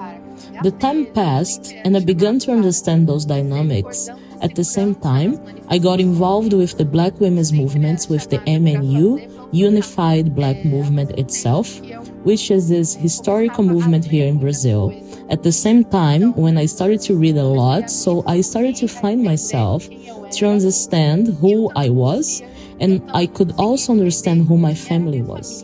The 0.63 0.71
time 0.71 1.05
passed 1.13 1.73
and 1.83 1.97
I 1.97 1.99
began 1.99 2.39
to 2.39 2.51
understand 2.51 3.07
those 3.07 3.25
dynamics. 3.25 4.09
At 4.41 4.55
the 4.55 4.63
same 4.63 4.95
time, 4.95 5.39
I 5.69 5.77
got 5.77 5.99
involved 5.99 6.53
with 6.53 6.77
the 6.77 6.85
Black 6.85 7.19
women's 7.19 7.51
movements 7.51 8.07
with 8.07 8.29
the 8.29 8.39
MNU, 8.39 9.53
Unified 9.53 10.35
Black 10.35 10.63
Movement 10.65 11.11
itself, 11.11 11.81
which 12.23 12.51
is 12.51 12.69
this 12.69 12.95
historical 12.95 13.63
movement 13.63 14.05
here 14.05 14.27
in 14.27 14.39
Brazil. 14.39 14.91
At 15.29 15.41
the 15.41 15.51
same 15.51 15.83
time, 15.83 16.33
when 16.35 16.57
I 16.57 16.67
started 16.67 17.01
to 17.01 17.15
read 17.15 17.37
a 17.37 17.43
lot, 17.43 17.89
so 17.89 18.23
I 18.27 18.41
started 18.41 18.75
to 18.77 18.87
find 18.87 19.23
myself 19.23 19.89
to 19.89 20.47
understand 20.47 21.29
who 21.41 21.71
I 21.75 21.89
was, 21.89 22.43
and 22.79 23.01
I 23.13 23.25
could 23.25 23.53
also 23.57 23.93
understand 23.93 24.47
who 24.47 24.57
my 24.57 24.75
family 24.75 25.21
was. 25.21 25.63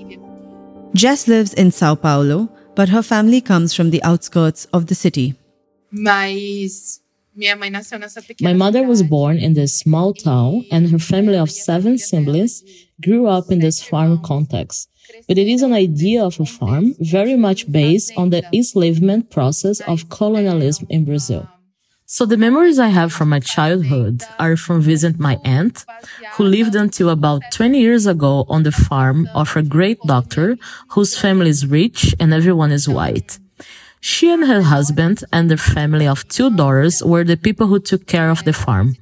Jess 0.96 1.27
lives 1.27 1.53
in 1.53 1.72
Sao 1.72 1.96
Paulo, 1.96 2.50
but 2.75 2.89
her 2.89 3.03
family 3.03 3.39
comes 3.39 3.74
from 3.74 3.91
the 3.91 4.01
outskirts 4.03 4.65
of 4.74 4.88
the 4.88 4.96
city. 4.96 5.36
Mas 5.91 7.00
minha 7.36 7.56
mãe 7.56 7.70
nasceu 7.70 8.00
nessa 8.00 8.22
pequena 8.22 8.50
My 8.50 8.53
mother 8.53 8.84
was 8.84 9.03
born 9.03 9.38
in 9.38 9.53
this 9.53 9.77
small 9.77 10.13
town, 10.13 10.65
and 10.72 10.89
her 10.89 11.00
family 11.00 11.38
of 11.38 11.51
seven 11.51 11.98
siblings 11.98 12.63
grew 13.01 13.27
up 13.27 13.51
in 13.51 13.60
this 13.60 13.82
farm 13.82 14.20
context. 14.24 14.89
But 15.27 15.38
it 15.38 15.48
is 15.48 15.62
an 15.62 15.74
idea 15.74 16.24
of 16.24 16.39
a 16.39 16.46
farm 16.46 16.96
very 17.00 17.36
much 17.36 17.72
based 17.72 18.12
on 18.18 18.30
the 18.30 18.44
enslavement 18.53 19.30
process 19.30 19.80
of 19.82 20.10
colonialism 20.10 20.88
in 20.89 21.06
Brazil. 21.06 21.48
So 22.06 22.25
the 22.25 22.36
memories 22.36 22.77
I 22.77 22.89
have 22.89 23.13
from 23.13 23.30
my 23.30 23.39
childhood 23.39 24.22
are 24.38 24.58
from 24.58 24.82
visiting 24.82 25.22
my 25.22 25.39
aunt, 25.46 25.86
who 26.34 26.44
lived 26.44 26.75
until 26.75 27.10
about 27.10 27.41
20 27.51 27.80
years 27.80 28.06
ago 28.06 28.46
on 28.50 28.63
the 28.63 28.72
farm 28.74 29.30
of 29.34 29.56
a 29.56 29.63
great 29.63 29.98
doctor 30.06 30.58
whose 30.89 31.18
family 31.18 31.50
is 31.50 31.65
rich 31.65 32.13
and 32.20 32.34
everyone 32.34 32.72
is 32.74 32.89
white. 32.89 33.39
She 34.03 34.31
and 34.31 34.48
her 34.48 34.63
husband 34.63 35.24
and 35.31 35.48
their 35.48 35.58
family 35.58 36.08
of 36.08 36.27
two 36.27 36.50
daughters 36.50 37.03
were 37.03 37.24
the 37.24 37.38
people 37.38 37.67
who 37.67 37.79
took 37.79 38.08
care 38.08 38.31
of 38.31 38.43
the 38.43 38.51
farm. 38.51 38.98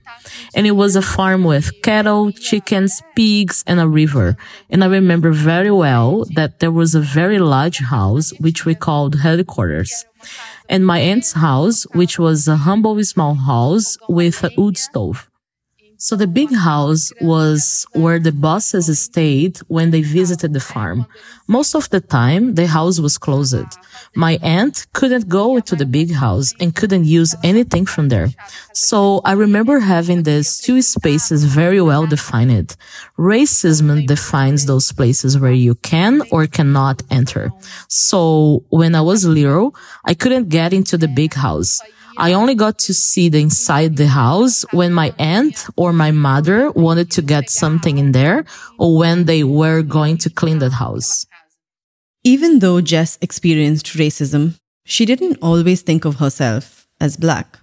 And 0.53 0.67
it 0.67 0.71
was 0.71 0.97
a 0.97 1.01
farm 1.01 1.45
with 1.45 1.81
cattle, 1.81 2.33
chickens, 2.33 3.01
pigs, 3.15 3.63
and 3.65 3.79
a 3.79 3.87
river. 3.87 4.35
And 4.69 4.83
I 4.83 4.87
remember 4.87 5.31
very 5.31 5.71
well 5.71 6.25
that 6.35 6.59
there 6.59 6.71
was 6.71 6.95
a 6.95 6.99
very 6.99 7.39
large 7.39 7.79
house, 7.79 8.33
which 8.39 8.65
we 8.65 8.75
called 8.75 9.21
headquarters. 9.21 10.05
And 10.67 10.85
my 10.85 10.99
aunt's 10.99 11.31
house, 11.31 11.83
which 11.93 12.19
was 12.19 12.49
a 12.49 12.57
humble 12.57 13.01
small 13.05 13.35
house 13.35 13.97
with 14.09 14.43
a 14.43 14.51
wood 14.57 14.77
stove. 14.77 15.28
So 16.01 16.15
the 16.15 16.27
big 16.27 16.55
house 16.55 17.11
was 17.19 17.85
where 17.91 18.19
the 18.19 18.31
bosses 18.31 18.87
stayed 18.97 19.57
when 19.67 19.91
they 19.91 20.01
visited 20.01 20.53
the 20.53 20.61
farm. 20.61 21.05
Most 21.45 21.75
of 21.75 21.89
the 21.89 21.99
time, 21.99 22.55
the 22.55 22.67
house 22.67 23.01
was 23.01 23.17
closed. 23.17 23.67
My 24.15 24.39
aunt 24.41 24.87
couldn't 24.93 25.27
go 25.27 25.57
into 25.57 25.75
the 25.75 25.85
big 25.85 26.13
house 26.13 26.53
and 26.61 26.73
couldn't 26.73 27.03
use 27.03 27.35
anything 27.43 27.85
from 27.85 28.07
there. 28.07 28.29
So 28.71 29.19
I 29.25 29.33
remember 29.33 29.79
having 29.79 30.23
these 30.23 30.59
two 30.59 30.81
spaces 30.81 31.43
very 31.43 31.81
well 31.81 32.07
defined. 32.07 32.77
Racism 33.17 34.07
defines 34.07 34.67
those 34.67 34.93
places 34.93 35.37
where 35.37 35.51
you 35.51 35.75
can 35.75 36.21
or 36.31 36.47
cannot 36.47 37.03
enter. 37.11 37.51
So 37.89 38.63
when 38.69 38.95
I 38.95 39.01
was 39.01 39.25
little, 39.25 39.75
I 40.05 40.13
couldn't 40.13 40.47
get 40.47 40.71
into 40.71 40.97
the 40.97 41.09
big 41.09 41.33
house. 41.33 41.81
I 42.19 42.33
only 42.33 42.53
got 42.53 42.77
to 42.79 42.93
see 42.93 43.29
the 43.29 43.39
inside 43.39 43.95
the 43.95 44.09
house 44.09 44.65
when 44.73 44.91
my 44.91 45.13
aunt 45.17 45.67
or 45.77 45.93
my 45.93 46.11
mother 46.11 46.69
wanted 46.71 47.11
to 47.11 47.21
get 47.21 47.49
something 47.49 47.97
in 47.97 48.11
there 48.11 48.43
or 48.77 48.97
when 48.97 49.23
they 49.23 49.45
were 49.45 49.83
going 49.83 50.17
to 50.17 50.29
clean 50.29 50.59
that 50.59 50.73
house. 50.73 51.25
Even 52.25 52.59
though 52.59 52.81
Jess 52.81 53.17
experienced 53.21 53.95
racism, 53.95 54.59
she 54.83 55.05
didn't 55.05 55.37
always 55.41 55.81
think 55.81 56.03
of 56.03 56.17
herself 56.17 56.89
as 56.99 57.15
black. 57.15 57.58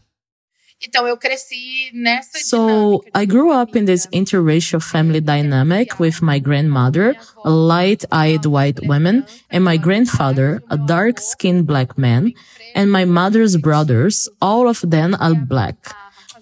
So 2.50 3.02
I 3.14 3.25
grew 3.25 3.50
up 3.50 3.75
in 3.76 3.87
this 3.87 4.06
interracial 4.09 4.83
family 4.83 5.21
dynamic 5.21 5.99
with 5.99 6.21
my 6.21 6.38
grandmother, 6.38 7.14
a 7.45 7.50
light-eyed 7.50 8.45
white 8.45 8.87
woman, 8.87 9.26
and 9.50 9.64
my 9.64 9.78
grandfather, 9.78 10.62
a 10.68 10.76
dark-skinned 10.76 11.66
black 11.66 11.97
man, 11.97 12.35
and 12.75 12.92
my 12.92 13.06
mother's 13.06 13.56
brothers, 13.56 14.28
all 14.42 14.68
of 14.68 14.83
them 14.83 15.16
are 15.18 15.35
black. 15.35 15.76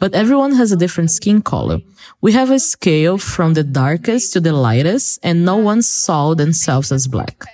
But 0.00 0.14
everyone 0.14 0.54
has 0.56 0.72
a 0.72 0.76
different 0.76 1.12
skin 1.12 1.40
color. 1.40 1.80
We 2.20 2.32
have 2.32 2.50
a 2.50 2.58
scale 2.58 3.18
from 3.18 3.54
the 3.54 3.62
darkest 3.62 4.32
to 4.32 4.40
the 4.40 4.52
lightest, 4.52 5.20
and 5.22 5.44
no 5.44 5.56
one 5.56 5.82
saw 5.82 6.34
themselves 6.34 6.90
as 6.90 7.06
black. 7.06 7.44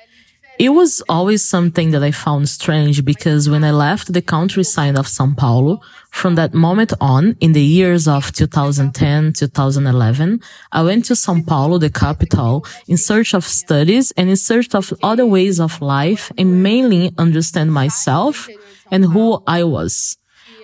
It 0.58 0.75
was 0.75 1.02
always 1.08 1.42
something 1.42 1.90
that 1.92 2.02
I 2.02 2.10
found 2.10 2.46
strange 2.46 3.02
because 3.02 3.49
when 3.49 3.64
I 3.64 3.70
left 3.70 4.12
the 4.12 4.20
countryside 4.20 4.94
of 4.99 5.08
Sao 5.08 5.32
Paulo, 5.34 5.80
from 6.10 6.34
that 6.34 6.52
moment 6.52 6.92
on, 7.00 7.36
in 7.40 7.52
the 7.52 7.62
years 7.62 8.06
of 8.06 8.32
2010, 8.32 9.32
2011, 9.32 10.40
I 10.72 10.82
went 10.82 11.04
to 11.06 11.16
Sao 11.16 11.40
Paulo, 11.46 11.78
the 11.78 11.90
capital, 11.90 12.66
in 12.88 12.96
search 12.96 13.32
of 13.34 13.44
studies 13.44 14.10
and 14.16 14.28
in 14.28 14.36
search 14.36 14.74
of 14.74 14.92
other 15.02 15.26
ways 15.26 15.60
of 15.60 15.80
life 15.80 16.30
and 16.36 16.62
mainly 16.62 17.12
understand 17.16 17.72
myself 17.72 18.48
and 18.90 19.04
who 19.04 19.42
I 19.46 19.64
was. 19.64 20.18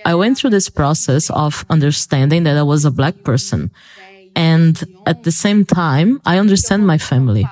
I 0.05 0.15
went 0.15 0.39
through 0.39 0.51
this 0.51 0.69
process 0.69 1.31
of 1.31 1.65
understanding 1.71 2.45
that 2.45 2.57
I 2.57 2.63
was 2.63 2.85
a 2.85 2.91
black 2.91 3.25
person. 3.25 3.71
And 4.35 4.83
at 5.07 5.23
the 5.23 5.33
same 5.33 5.65
time, 5.65 6.21
I 6.27 6.39
understand 6.39 6.87
my 6.87 6.99
family. 6.99 7.47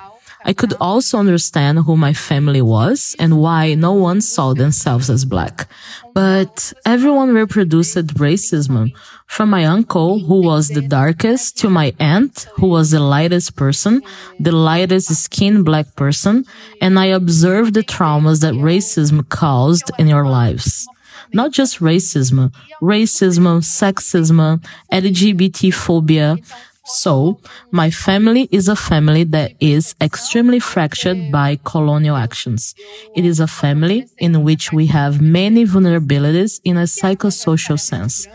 I 0.45 0.53
could 0.53 0.73
uh-huh. 0.73 0.83
also 0.83 1.17
understand 1.17 1.79
who 1.79 1.97
my 1.97 2.13
family 2.13 2.61
was 2.61 3.15
and 3.19 3.41
why 3.41 3.73
no 3.73 3.93
one 3.93 4.21
saw 4.21 4.53
themselves 4.53 5.09
as 5.09 5.25
black. 5.25 5.67
But 6.13 6.71
everyone 6.85 7.33
reproduced 7.33 8.07
racism 8.15 8.93
from 9.25 9.49
my 9.49 9.65
uncle, 9.65 10.19
who 10.19 10.41
was 10.41 10.69
the 10.69 10.81
darkest, 10.81 11.57
to 11.59 11.69
my 11.69 11.93
aunt, 11.99 12.47
who 12.55 12.67
was 12.67 12.91
the 12.91 12.99
lightest 12.99 13.55
person, 13.55 14.01
the 14.39 14.51
lightest 14.51 15.13
skinned 15.15 15.65
black 15.65 15.95
person, 15.95 16.45
and 16.79 16.97
I 16.99 17.07
observed 17.07 17.73
the 17.73 17.83
traumas 17.83 18.41
that 18.41 18.53
racism 18.53 19.27
caused 19.27 19.89
in 19.97 20.07
your 20.07 20.27
lives. 20.27 20.87
Not 21.33 21.51
just 21.51 21.79
racism, 21.79 22.53
racism, 22.81 23.61
sexism, 23.61 24.63
LGBT 24.93 25.73
phobia, 25.73 26.37
so, 26.85 27.39
my 27.71 27.89
family 27.89 28.47
is 28.51 28.67
a 28.67 28.75
family 28.75 29.23
that 29.25 29.53
is 29.59 29.95
extremely 29.99 30.59
fractured 30.59 31.31
by 31.31 31.59
colonial 31.63 32.15
actions. 32.15 32.75
It 33.15 33.25
is 33.25 33.39
a 33.39 33.47
family 33.47 34.07
in 34.19 34.43
which 34.43 34.71
we 34.71 34.85
have 34.87 35.19
many 35.19 35.65
vulnerabilities 35.65 36.61
in 36.63 36.77
a 36.77 36.83
psychosocial 36.83 37.79
sense. 37.79 38.27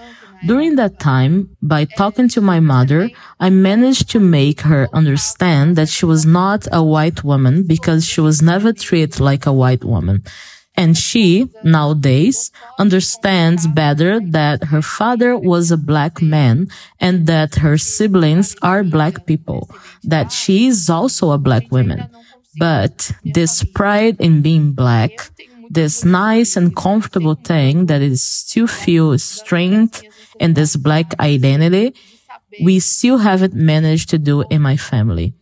During 0.45 0.77
that 0.77 0.99
time, 0.99 1.51
by 1.63 1.85
talking 1.85 2.29
to 2.31 2.41
my 2.41 2.59
mother, 2.59 3.11
I 3.39 3.51
managed 3.51 4.11
to 4.11 4.21
make 4.21 4.63
her 4.63 4.89
understand 4.93 5.77
that 5.77 5.89
she 5.89 6.07
was 6.07 6.27
not 6.27 6.67
a 6.73 6.83
white 6.83 7.23
woman 7.23 7.65
because 7.67 8.05
she 8.07 8.21
was 8.21 8.43
never 8.43 8.73
treated 8.73 9.21
like 9.21 9.47
a 9.47 9.53
white 9.53 9.85
woman. 9.85 10.25
And 10.81 10.97
she, 10.97 11.47
nowadays, 11.63 12.51
understands 12.79 13.67
better 13.67 14.19
that 14.19 14.65
her 14.73 14.81
father 14.81 15.37
was 15.37 15.71
a 15.71 15.77
black 15.77 16.23
man 16.23 16.69
and 16.99 17.27
that 17.27 17.57
her 17.57 17.77
siblings 17.77 18.57
are 18.63 18.83
black 18.83 19.27
people, 19.27 19.69
that 20.05 20.33
she 20.33 20.69
is 20.69 20.89
also 20.89 21.33
a 21.33 21.39
black 21.49 21.71
woman. 21.71 22.09
But 22.57 23.13
this 23.23 23.63
pride 23.63 24.17
in 24.21 24.41
being 24.41 24.73
black, 24.73 25.13
this 25.69 26.03
nice 26.03 26.57
and 26.57 26.75
comfortable 26.75 27.35
thing 27.35 27.85
that 27.93 28.01
is 28.01 28.45
to 28.53 28.67
feel 28.67 29.19
strength 29.19 30.03
in 30.41 30.55
this 30.55 30.77
black 30.77 31.13
identity, 31.21 31.95
we 32.65 32.81
still 32.81 33.19
haven't 33.19 33.53
managed 33.53 34.09
to 34.11 34.19
do 34.19 34.45
in 34.49 34.63
my 34.63 34.79
family. 34.79 35.35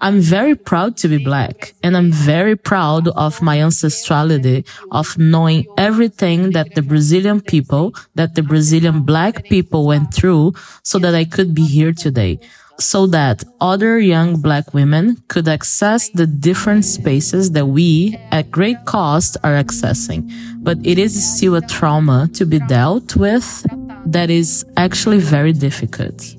I'm 0.00 0.20
very 0.20 0.54
proud 0.54 0.96
to 0.98 1.08
be 1.08 1.18
black 1.18 1.74
and 1.82 1.96
I'm 1.96 2.10
very 2.10 2.56
proud 2.56 3.08
of 3.08 3.40
my 3.42 3.58
ancestrality 3.58 4.66
of 4.90 5.16
knowing 5.18 5.66
everything 5.78 6.50
that 6.52 6.74
the 6.74 6.82
Brazilian 6.82 7.40
people, 7.40 7.94
that 8.14 8.34
the 8.34 8.42
Brazilian 8.42 9.02
black 9.02 9.44
people 9.44 9.86
went 9.86 10.12
through 10.12 10.54
so 10.82 10.98
that 10.98 11.14
I 11.14 11.24
could 11.24 11.54
be 11.54 11.66
here 11.66 11.92
today. 11.92 12.40
So 12.80 13.06
that 13.08 13.44
other 13.60 14.00
young 14.00 14.40
black 14.40 14.74
women 14.74 15.22
could 15.28 15.46
access 15.46 16.08
the 16.08 16.26
different 16.26 16.84
spaces 16.84 17.52
that 17.52 17.66
we 17.66 18.18
at 18.32 18.50
great 18.50 18.84
cost 18.84 19.36
are 19.44 19.54
accessing. 19.54 20.28
But 20.58 20.78
it 20.82 20.98
is 20.98 21.14
still 21.36 21.54
a 21.54 21.60
trauma 21.60 22.28
to 22.34 22.44
be 22.44 22.58
dealt 22.58 23.14
with 23.14 23.64
that 24.06 24.28
is 24.28 24.66
actually 24.76 25.18
very 25.18 25.52
difficult. 25.52 26.34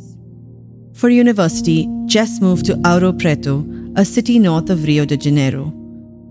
For 0.96 1.10
university, 1.10 1.90
Jess 2.06 2.40
moved 2.40 2.66
to 2.68 2.76
Ouro 2.76 3.12
Preto, 3.12 3.66
a 3.98 4.06
city 4.06 4.40
north 4.40 4.70
of 4.70 4.86
Rio 4.86 5.04
de 5.04 5.18
Janeiro. 5.18 5.74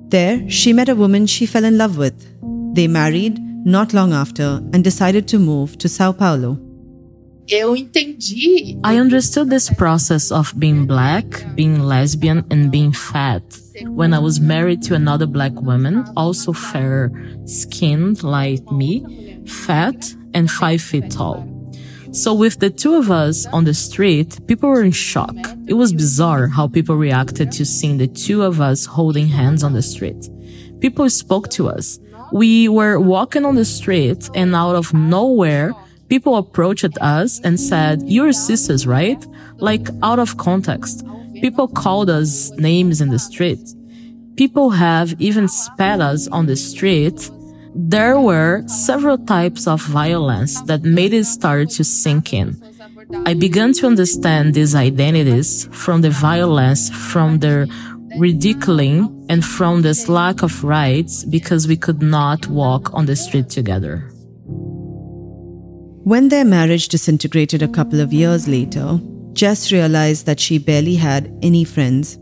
There, 0.09 0.48
she 0.48 0.72
met 0.72 0.88
a 0.88 0.94
woman 0.94 1.27
she 1.27 1.44
fell 1.44 1.64
in 1.64 1.77
love 1.77 1.98
with. 1.98 2.16
They 2.74 2.88
married 2.88 3.38
not 3.66 3.92
long 3.92 4.14
after 4.14 4.62
and 4.72 4.83
decided 4.83 5.29
to 5.29 5.38
move 5.38 5.77
to 5.79 5.88
Sao 5.88 6.12
Paulo. 6.12 6.59
I 8.85 8.96
understood 8.96 9.50
this 9.50 9.68
process 9.74 10.33
of 10.33 10.59
being 10.59 10.87
black, 10.87 11.44
being 11.55 11.81
lesbian, 11.81 12.46
and 12.50 12.72
being 12.72 12.92
fat 12.92 13.42
when 13.83 14.14
I 14.14 14.18
was 14.18 14.40
married 14.40 14.83
to 14.85 14.94
another 14.94 15.27
black 15.27 15.53
woman, 15.61 16.07
also 16.16 16.53
fair 16.53 17.12
skinned 17.44 18.22
like 18.22 18.64
me, 18.70 19.42
fat, 19.46 20.14
and 20.33 20.50
five 20.50 20.81
feet 20.81 21.11
tall. 21.11 21.53
So 22.14 22.33
with 22.33 22.61
the 22.61 22.70
two 22.70 22.94
of 22.94 23.11
us 23.11 23.44
on 23.46 23.64
the 23.64 23.74
street, 23.74 24.38
people 24.46 24.68
were 24.68 24.85
in 24.85 24.92
shock. 24.92 25.35
It 25.66 25.74
was 25.74 25.92
bizarre 25.92 26.46
how 26.46 26.68
people 26.68 26.96
reacted 26.96 27.50
to 27.50 27.64
seeing 27.64 27.98
the 27.98 28.07
two 28.07 28.42
of 28.42 28.61
us 28.61 28.87
holding 28.87 29.27
hands 29.27 29.64
on 29.64 29.72
the 29.72 29.83
street. 29.83 30.31
People 30.79 31.11
spoke 31.11 31.48
to 31.50 31.68
us. 31.68 31.98
We 32.33 32.68
were 32.68 33.00
walking 33.00 33.44
on 33.44 33.57
the 33.57 33.64
street 33.64 34.31
and 34.33 34.55
out 34.55 34.77
of 34.77 34.94
nowhere, 34.94 35.74
people 36.09 36.37
approached 36.37 36.96
us 37.00 37.40
and 37.40 37.59
said, 37.59 38.03
you're 38.05 38.33
sisters, 38.33 38.87
right? 38.87 39.27
Like 39.57 39.88
out 40.05 40.20
of 40.20 40.37
context. 40.37 41.05
People 41.40 41.66
called 41.66 42.11
us 42.11 42.53
names 42.53 43.00
in 43.00 43.11
the 43.11 43.18
street. 43.18 43.59
People 44.37 44.70
have 44.70 45.20
even 45.20 45.48
spat 45.48 46.00
us 46.00 46.29
on 46.29 46.46
the 46.46 46.55
street 46.55 47.29
there 47.74 48.20
were 48.20 48.62
several 48.68 49.18
types 49.18 49.66
of 49.66 49.82
violence 49.82 50.60
that 50.62 50.84
made 50.84 51.12
it 51.12 51.24
start 51.24 51.70
to 51.70 51.84
sink 51.84 52.32
in. 52.32 52.56
I 53.26 53.34
began 53.34 53.72
to 53.74 53.87
understand 53.87 54.54
these 54.54 54.74
identities 54.74 55.68
from 55.72 56.00
the 56.00 56.10
violence, 56.10 56.90
from 56.90 57.40
the 57.40 57.68
ridiculing, 58.16 59.26
and 59.28 59.44
from 59.44 59.82
this 59.82 60.08
lack 60.08 60.42
of 60.42 60.62
rights 60.62 61.24
because 61.24 61.66
we 61.66 61.76
could 61.76 62.00
not 62.00 62.46
walk 62.46 62.94
on 62.94 63.06
the 63.06 63.16
street 63.16 63.50
together. 63.50 64.10
When 66.04 66.28
their 66.28 66.44
marriage 66.44 66.88
disintegrated 66.88 67.62
a 67.62 67.68
couple 67.68 68.00
of 68.00 68.12
years 68.12 68.46
later, 68.46 69.00
Jess 69.32 69.72
realized 69.72 70.26
that 70.26 70.38
she 70.38 70.58
barely 70.58 70.94
had 70.94 71.37
any 71.42 71.64
friends. 71.64 72.18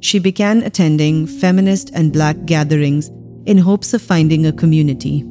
She 0.00 0.18
began 0.18 0.62
attending 0.62 1.26
feminist 1.26 1.90
and 1.94 2.12
black 2.12 2.44
gatherings 2.44 3.10
in 3.46 3.58
hopes 3.58 3.94
of 3.94 4.02
finding 4.02 4.46
a 4.46 4.52
community. 4.52 5.24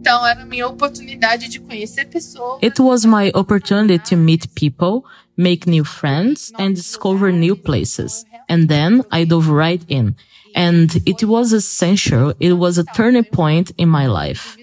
Então 0.00 0.26
era 0.26 0.42
a 0.42 0.46
minha 0.46 0.66
oportunidade 0.66 1.48
de 1.48 1.60
conhecer 1.60 2.06
pessoas. 2.06 2.58
It 2.62 2.80
was 2.80 3.04
my 3.04 3.30
opportunity 3.34 3.98
to 3.98 4.16
meet 4.16 4.48
people, 4.54 5.04
make 5.36 5.68
new 5.68 5.84
friends, 5.84 6.50
and 6.58 6.74
discover 6.74 7.30
new 7.30 7.54
places. 7.54 8.24
And 8.48 8.68
then 8.68 9.02
I 9.10 9.24
dove 9.24 9.48
right 9.50 9.84
in. 9.88 10.14
And 10.54 10.90
it 11.06 11.22
was 11.22 11.52
essential. 11.52 12.34
It 12.40 12.54
was 12.54 12.78
a 12.78 12.84
turning 12.96 13.24
point 13.24 13.72
in 13.76 13.88
my 13.88 14.06
life. 14.06 14.56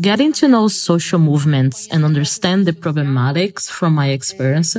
Getting 0.00 0.32
to 0.34 0.48
know 0.48 0.68
social 0.68 1.18
movements 1.18 1.88
and 1.90 2.04
understand 2.04 2.64
the 2.64 2.72
problematics 2.72 3.68
from 3.68 3.94
my 3.94 4.10
experience, 4.10 4.76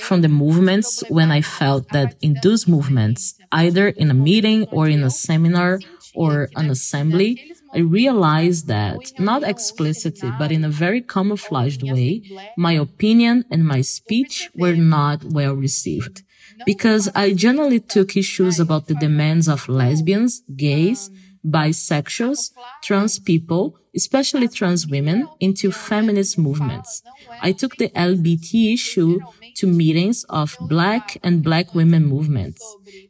from 0.00 0.20
the 0.20 0.28
movements 0.28 1.02
when 1.08 1.30
I 1.30 1.40
felt 1.40 1.88
that 1.90 2.16
in 2.20 2.36
those 2.42 2.68
movements, 2.68 3.34
either 3.52 3.88
in 3.88 4.10
a 4.10 4.14
meeting 4.14 4.64
or 4.70 4.88
in 4.88 5.02
a 5.02 5.10
seminar 5.10 5.78
or 6.22 6.48
an 6.56 6.68
assembly, 6.68 7.30
I 7.72 7.78
realized 7.78 8.66
that, 8.66 9.12
not 9.18 9.42
explicitly, 9.44 10.30
but 10.40 10.50
in 10.50 10.64
a 10.64 10.76
very 10.84 11.00
camouflaged 11.00 11.82
way, 11.84 12.22
my 12.56 12.72
opinion 12.72 13.44
and 13.52 13.64
my 13.74 13.82
speech 13.82 14.50
were 14.62 14.74
not 14.74 15.18
well 15.22 15.54
received. 15.54 16.22
Because 16.64 17.04
I 17.14 17.34
generally 17.34 17.78
took 17.78 18.16
issues 18.16 18.58
about 18.58 18.88
the 18.88 18.98
demands 19.06 19.46
of 19.48 19.68
lesbians, 19.68 20.42
gays, 20.56 21.10
bisexuals, 21.46 22.50
trans 22.82 23.20
people, 23.20 23.78
especially 23.94 24.48
trans 24.48 24.86
women, 24.86 25.28
into 25.40 25.70
feminist 25.72 26.38
movements. 26.38 27.02
I 27.40 27.52
took 27.52 27.76
the 27.76 27.88
LBT 27.90 28.72
issue 28.74 29.20
to 29.56 29.66
meetings 29.66 30.24
of 30.28 30.56
black 30.60 31.18
and 31.22 31.42
black 31.42 31.74
women 31.74 32.06
movements. 32.06 32.62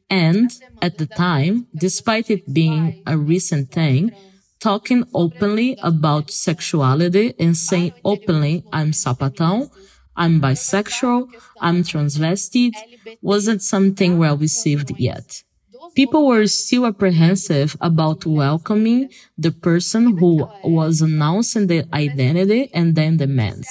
And 0.08 0.50
at 0.80 0.98
the 0.98 1.06
time, 1.06 1.66
despite 1.74 2.30
it 2.30 2.52
being 2.52 3.02
a 3.06 3.16
recent 3.16 3.70
thing, 3.70 4.12
talking 4.60 5.04
openly 5.14 5.76
about 5.82 6.30
sexuality 6.30 7.34
and 7.38 7.56
saying 7.56 7.92
openly, 8.04 8.64
I'm 8.72 8.92
sapatão, 8.92 9.70
I'm 10.16 10.40
bisexual, 10.40 11.28
I'm 11.60 11.82
transvestite, 11.84 12.74
wasn't 13.22 13.62
something 13.62 14.18
well 14.18 14.36
received 14.36 14.90
yet. 14.98 15.44
People 15.98 16.28
were 16.28 16.46
still 16.46 16.86
apprehensive 16.86 17.76
about 17.80 18.24
welcoming 18.24 19.10
the 19.36 19.50
person 19.50 20.16
who 20.18 20.48
was 20.62 21.02
announcing 21.02 21.66
the 21.66 21.88
identity 21.92 22.70
and 22.72 22.94
then 22.94 23.16
the 23.16 23.26
demands. 23.26 23.68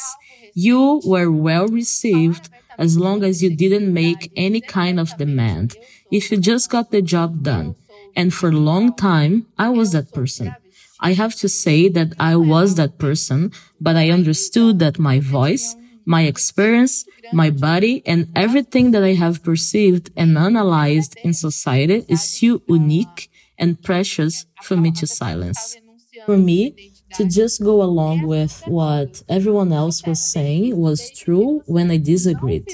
You 0.53 0.99
were 1.05 1.31
well 1.31 1.69
received 1.69 2.49
as 2.77 2.97
long 2.97 3.23
as 3.23 3.41
you 3.41 3.55
didn't 3.55 3.93
make 3.93 4.29
any 4.35 4.59
kind 4.59 4.99
of 4.99 5.17
demand. 5.17 5.77
If 6.11 6.29
you 6.29 6.35
just 6.37 6.69
got 6.69 6.91
the 6.91 7.01
job 7.01 7.43
done. 7.43 7.75
And 8.13 8.33
for 8.33 8.49
a 8.49 8.63
long 8.71 8.93
time, 8.93 9.45
I 9.57 9.69
was 9.69 9.93
that 9.93 10.11
person. 10.11 10.53
I 10.99 11.13
have 11.13 11.33
to 11.35 11.47
say 11.47 11.87
that 11.87 12.11
I 12.19 12.35
was 12.35 12.75
that 12.75 12.97
person, 12.97 13.53
but 13.79 13.95
I 13.95 14.09
understood 14.09 14.79
that 14.79 14.99
my 14.99 15.21
voice, 15.21 15.77
my 16.07 16.23
experience, 16.23 17.05
my 17.33 17.49
body, 17.49 18.01
and 18.05 18.29
everything 18.33 18.91
that 18.91 19.03
I 19.03 19.13
have 19.13 19.43
perceived 19.43 20.09
and 20.15 20.37
analyzed 20.37 21.17
in 21.21 21.33
society 21.33 22.05
is 22.07 22.21
still 22.23 22.61
unique 22.67 23.29
and 23.59 23.81
precious 23.83 24.45
for 24.63 24.77
me 24.77 24.91
to 24.91 25.05
silence. 25.05 25.77
For 26.25 26.37
me, 26.37 26.93
to 27.15 27.25
just 27.25 27.61
go 27.61 27.81
along 27.83 28.21
with 28.21 28.63
what 28.65 29.21
everyone 29.27 29.73
else 29.73 30.05
was 30.05 30.21
saying 30.21 30.77
was 30.77 31.11
true 31.11 31.61
when 31.65 31.91
I 31.91 31.97
disagreed. 31.97 32.67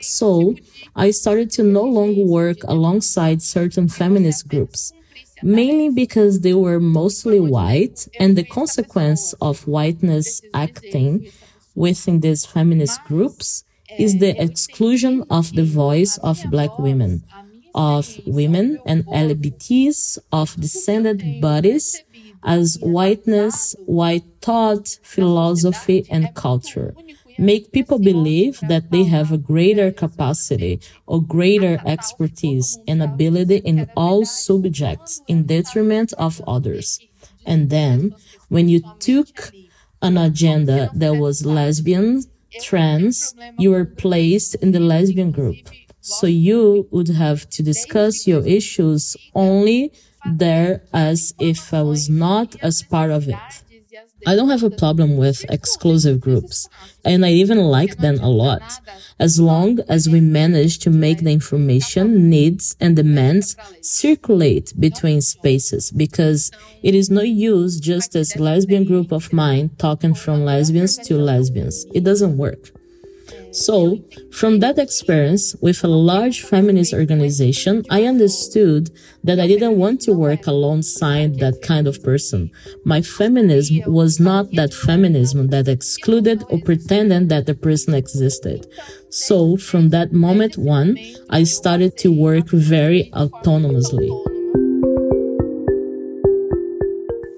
So 0.00 0.54
I 0.94 1.10
started 1.10 1.50
to 1.52 1.64
no 1.64 1.82
longer 1.82 2.24
work 2.24 2.62
alongside 2.64 3.42
certain 3.42 3.88
feminist 3.88 4.46
groups 4.46 4.92
mainly 5.42 5.88
because 5.88 6.40
they 6.40 6.54
were 6.54 6.80
mostly 6.80 7.40
white 7.40 8.08
and 8.18 8.36
the 8.36 8.44
consequence 8.44 9.34
of 9.40 9.66
whiteness 9.66 10.42
acting 10.52 11.26
within 11.84 12.20
these 12.20 12.44
feminist 12.44 12.98
groups 13.04 13.64
is 14.04 14.18
the 14.18 14.32
exclusion 14.42 15.24
of 15.30 15.54
the 15.54 15.64
voice 15.64 16.18
of 16.18 16.36
black 16.50 16.78
women, 16.78 17.22
of 17.74 18.04
women 18.26 18.78
and 18.84 19.06
LGBTs, 19.06 20.18
of 20.32 20.56
descended 20.60 21.40
bodies 21.40 21.86
as 22.44 22.78
whiteness, 22.82 23.74
white 23.86 24.26
thought, 24.40 24.98
philosophy, 25.02 26.06
and 26.10 26.34
culture 26.34 26.94
make 27.38 27.70
people 27.70 28.00
believe 28.00 28.58
that 28.66 28.90
they 28.90 29.04
have 29.04 29.30
a 29.30 29.38
greater 29.38 29.92
capacity 29.92 30.80
or 31.06 31.22
greater 31.22 31.80
expertise 31.86 32.78
and 32.88 33.00
ability 33.00 33.58
in 33.58 33.88
all 33.96 34.24
subjects 34.24 35.22
in 35.28 35.46
detriment 35.46 36.12
of 36.14 36.42
others. 36.48 36.98
And 37.46 37.70
then, 37.70 38.14
when 38.48 38.68
you 38.68 38.82
took 38.98 39.52
an 40.02 40.16
agenda 40.16 40.90
that 40.94 41.14
was 41.16 41.44
lesbian, 41.44 42.22
trans, 42.62 43.34
you 43.58 43.70
were 43.70 43.84
placed 43.84 44.54
in 44.56 44.72
the 44.72 44.80
lesbian 44.80 45.32
group. 45.32 45.68
So 46.00 46.26
you 46.26 46.88
would 46.90 47.08
have 47.08 47.48
to 47.50 47.62
discuss 47.62 48.26
your 48.26 48.46
issues 48.46 49.16
only 49.34 49.92
there 50.24 50.82
as 50.92 51.34
if 51.38 51.72
I 51.74 51.82
was 51.82 52.08
not 52.08 52.56
as 52.62 52.82
part 52.82 53.10
of 53.10 53.28
it. 53.28 53.36
I 54.26 54.34
don't 54.34 54.50
have 54.50 54.64
a 54.64 54.70
problem 54.70 55.16
with 55.16 55.44
exclusive 55.48 56.20
groups, 56.20 56.68
and 57.04 57.24
I 57.24 57.30
even 57.30 57.58
like 57.58 57.98
them 57.98 58.18
a 58.20 58.28
lot, 58.28 58.80
as 59.18 59.40
long 59.40 59.78
as 59.88 60.08
we 60.08 60.20
manage 60.20 60.78
to 60.80 60.90
make 60.90 61.20
the 61.20 61.32
information, 61.32 62.28
needs, 62.28 62.76
and 62.80 62.96
demands 62.96 63.56
circulate 63.80 64.72
between 64.78 65.20
spaces, 65.20 65.90
because 65.90 66.50
it 66.82 66.94
is 66.94 67.10
no 67.10 67.22
use 67.22 67.78
just 67.78 68.16
as 68.16 68.36
lesbian 68.36 68.84
group 68.84 69.12
of 69.12 69.32
mine 69.32 69.70
talking 69.78 70.14
from 70.14 70.44
lesbians 70.44 70.96
to 70.98 71.16
lesbians. 71.16 71.86
It 71.94 72.04
doesn't 72.04 72.36
work. 72.36 72.72
So, 73.50 73.98
from 74.30 74.60
that 74.60 74.78
experience 74.78 75.54
with 75.60 75.82
a 75.82 75.88
large 75.88 76.42
feminist 76.42 76.92
organization, 76.92 77.84
I 77.90 78.04
understood 78.04 78.90
that 79.24 79.40
I 79.40 79.46
didn't 79.46 79.78
want 79.78 80.00
to 80.02 80.12
work 80.12 80.46
alongside 80.46 81.38
that 81.38 81.62
kind 81.62 81.86
of 81.86 82.02
person. 82.02 82.50
My 82.84 83.00
feminism 83.00 83.80
was 83.86 84.20
not 84.20 84.52
that 84.52 84.74
feminism 84.74 85.48
that 85.48 85.68
excluded 85.68 86.44
or 86.50 86.60
pretended 86.60 87.28
that 87.30 87.46
the 87.46 87.54
person 87.54 87.94
existed. 87.94 88.66
So, 89.10 89.56
from 89.56 89.88
that 89.90 90.12
moment 90.12 90.58
on, 90.58 90.96
I 91.30 91.44
started 91.44 91.96
to 91.98 92.12
work 92.12 92.48
very 92.50 93.10
autonomously. 93.14 94.08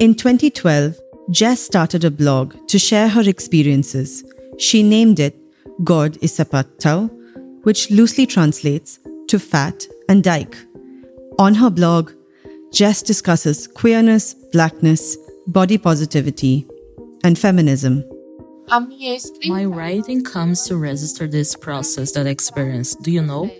In 0.00 0.14
2012, 0.14 0.98
Jess 1.30 1.60
started 1.60 2.04
a 2.04 2.10
blog 2.10 2.54
to 2.68 2.78
share 2.78 3.08
her 3.08 3.28
experiences. 3.28 4.24
She 4.58 4.82
named 4.82 5.20
it 5.20 5.39
God 5.82 6.18
is 6.20 6.32
Sapatão, 6.32 7.10
which 7.62 7.90
loosely 7.90 8.26
translates 8.26 8.98
to 9.28 9.38
fat 9.38 9.86
and 10.08 10.22
dyke. 10.22 10.56
On 11.38 11.54
her 11.54 11.70
blog, 11.70 12.12
Jess 12.72 13.02
discusses 13.02 13.66
queerness, 13.66 14.34
blackness, 14.52 15.16
body 15.46 15.78
positivity, 15.78 16.66
and 17.24 17.38
feminism. 17.38 18.04
My 19.46 19.64
writing 19.64 20.22
comes 20.22 20.62
to 20.66 20.76
register 20.76 21.26
this 21.26 21.56
process 21.56 22.12
that 22.12 22.26
I 22.26 22.30
experienced. 22.30 23.02
Do 23.02 23.10
you 23.10 23.22
know? 23.22 23.50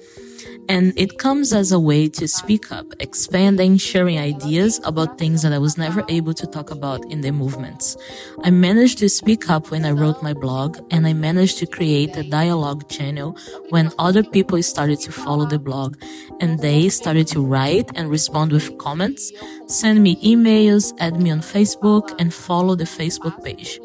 And 0.69 0.93
it 0.97 1.19
comes 1.19 1.53
as 1.53 1.73
a 1.73 1.81
way 1.81 2.09
to 2.11 2.29
speak 2.29 2.71
up, 2.71 2.87
expanding, 3.01 3.77
sharing 3.77 4.19
ideas 4.19 4.81
about 4.85 5.19
things 5.19 5.43
that 5.43 5.53
I 5.53 5.59
was 5.59 5.77
never 5.77 6.05
able 6.09 6.33
to 6.35 6.47
talk 6.47 6.71
about 6.71 7.05
in 7.11 7.23
the 7.23 7.33
movements. 7.33 7.97
I 8.45 8.51
managed 8.51 8.99
to 8.99 9.09
speak 9.09 9.51
up 9.51 9.71
when 9.71 9.85
I 9.85 9.91
wrote 9.91 10.23
my 10.23 10.33
blog, 10.33 10.79
and 10.91 11.07
I 11.07 11.13
managed 11.13 11.59
to 11.59 11.67
create 11.67 12.17
a 12.17 12.23
dialogue 12.23 12.89
channel 12.89 13.37
when 13.71 13.91
other 13.99 14.23
people 14.23 14.63
started 14.63 15.01
to 15.01 15.13
follow 15.13 15.45
the 15.45 15.59
blog, 15.59 15.97
and 16.41 16.61
they 16.61 16.89
started 16.89 17.27
to 17.29 17.45
write 17.45 17.91
and 17.97 18.09
respond 18.09 18.53
with 18.53 18.79
comments, 18.79 19.33
send 19.67 20.03
me 20.03 20.17
emails, 20.23 20.93
add 21.01 21.21
me 21.21 21.31
on 21.31 21.41
Facebook, 21.41 22.15
and 22.19 22.33
follow 22.33 22.77
the 22.77 22.85
Facebook 22.85 23.43
page. 23.43 23.81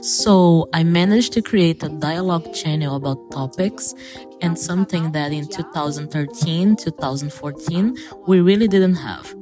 So 0.00 0.68
I 0.72 0.84
managed 0.84 1.32
to 1.32 1.42
create 1.42 1.82
a 1.82 1.88
dialogue 1.88 2.54
channel 2.54 2.96
about 2.96 3.30
topics 3.32 3.94
and 4.40 4.58
something 4.58 5.12
that 5.12 5.32
in 5.32 5.46
2013, 5.48 6.76
2014, 6.76 7.96
we 8.26 8.40
really 8.40 8.68
didn't 8.68 8.94
have. 8.94 9.34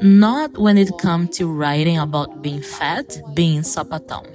Not 0.00 0.58
when 0.58 0.76
it 0.76 0.90
comes 0.98 1.36
to 1.38 1.50
writing 1.50 1.98
about 1.98 2.42
being 2.42 2.60
fat, 2.60 3.18
being 3.34 3.60
sapatão. 3.62 4.26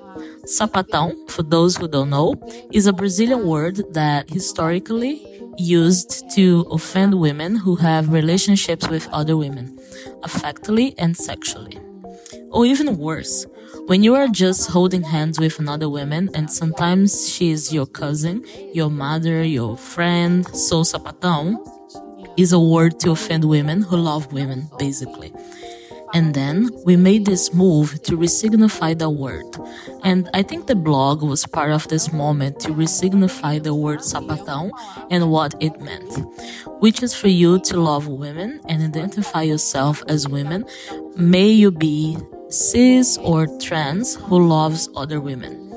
Sapatão, 0.46 1.30
for 1.30 1.44
those 1.44 1.78
who 1.78 1.88
don't 1.88 2.10
know, 2.10 2.34
is 2.72 2.88
a 2.88 2.94
Brazilian 2.94 3.46
word 3.46 3.82
that 3.94 4.30
historically 4.30 5.26
used 5.58 6.30
to 6.32 6.66
offend 6.72 7.20
women 7.20 7.56
who 7.56 7.76
have 7.76 8.12
relationships 8.12 8.88
with 8.88 9.08
other 9.10 9.38
women, 9.38 9.78
affectively 10.24 10.96
and 10.98 11.16
sexually. 11.16 11.78
Or 12.50 12.66
even 12.66 12.98
worse, 12.98 13.46
when 13.92 14.04
you 14.04 14.16
are 14.16 14.30
just 14.30 14.70
holding 14.70 15.04
hands 15.04 15.38
with 15.38 15.60
another 15.60 15.90
woman 15.90 16.30
and 16.34 16.50
sometimes 16.50 17.30
she 17.30 17.52
is 17.52 17.74
your 17.74 17.86
cousin, 17.86 18.42
your 18.74 18.90
mother, 18.90 19.44
your 19.44 19.76
friend, 19.76 20.48
so 20.56 20.82
sapatão 20.82 21.60
is 22.38 22.54
a 22.54 22.60
word 22.60 22.98
to 23.02 23.12
offend 23.12 23.44
women 23.44 23.82
who 23.82 23.98
love 23.98 24.32
women, 24.32 24.70
basically. 24.80 25.34
And 26.14 26.34
then 26.34 26.70
we 26.86 26.96
made 26.96 27.26
this 27.26 27.54
move 27.54 28.02
to 28.04 28.16
resignify 28.16 28.98
the 28.98 29.10
word. 29.10 29.44
And 30.06 30.30
I 30.34 30.42
think 30.42 30.68
the 30.68 30.76
blog 30.76 31.22
was 31.22 31.46
part 31.46 31.72
of 31.72 31.86
this 31.90 32.14
moment 32.14 32.62
to 32.62 32.70
resignify 32.70 33.62
the 33.62 33.76
word 33.76 34.00
sapatão 34.00 34.72
and 35.10 35.30
what 35.30 35.54
it 35.60 35.82
meant, 35.82 36.14
which 36.80 37.04
is 37.04 37.14
for 37.14 37.28
you 37.28 37.60
to 37.64 37.78
love 37.78 38.08
women 38.08 38.62
and 38.70 38.82
identify 38.82 39.42
yourself 39.42 40.02
as 40.08 40.30
women. 40.30 40.64
May 41.18 41.50
you 41.50 41.72
be 41.72 42.18
cis 42.52 43.18
or 43.18 43.48
trans 43.60 44.16
who 44.16 44.48
loves 44.48 44.90
other 44.96 45.20
women 45.22 45.72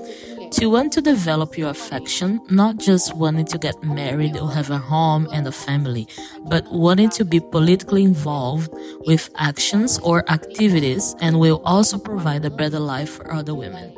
to 0.51 0.67
want 0.67 0.93
to 0.93 1.01
develop 1.01 1.59
your 1.59 1.71
affection, 1.71 2.41
not 2.49 2.77
just 2.79 3.17
wanting 3.17 3.45
to 3.45 3.59
get 3.59 3.83
married 3.83 4.37
or 4.37 4.51
have 4.53 4.71
a 4.71 4.79
home 4.79 5.27
and 5.33 5.47
a 5.49 5.53
family, 5.53 6.07
but 6.47 6.65
wanting 6.71 7.11
to 7.11 7.25
be 7.25 7.41
politically 7.41 8.05
involved 8.05 8.73
with 9.07 9.31
actions 9.37 9.99
or 9.99 10.29
activities 10.31 11.17
and 11.21 11.41
will 11.41 11.61
also 11.65 11.99
provide 11.99 12.45
a 12.45 12.51
better 12.51 12.79
life 12.79 13.11
for 13.11 13.33
other 13.33 13.55
women. 13.55 13.93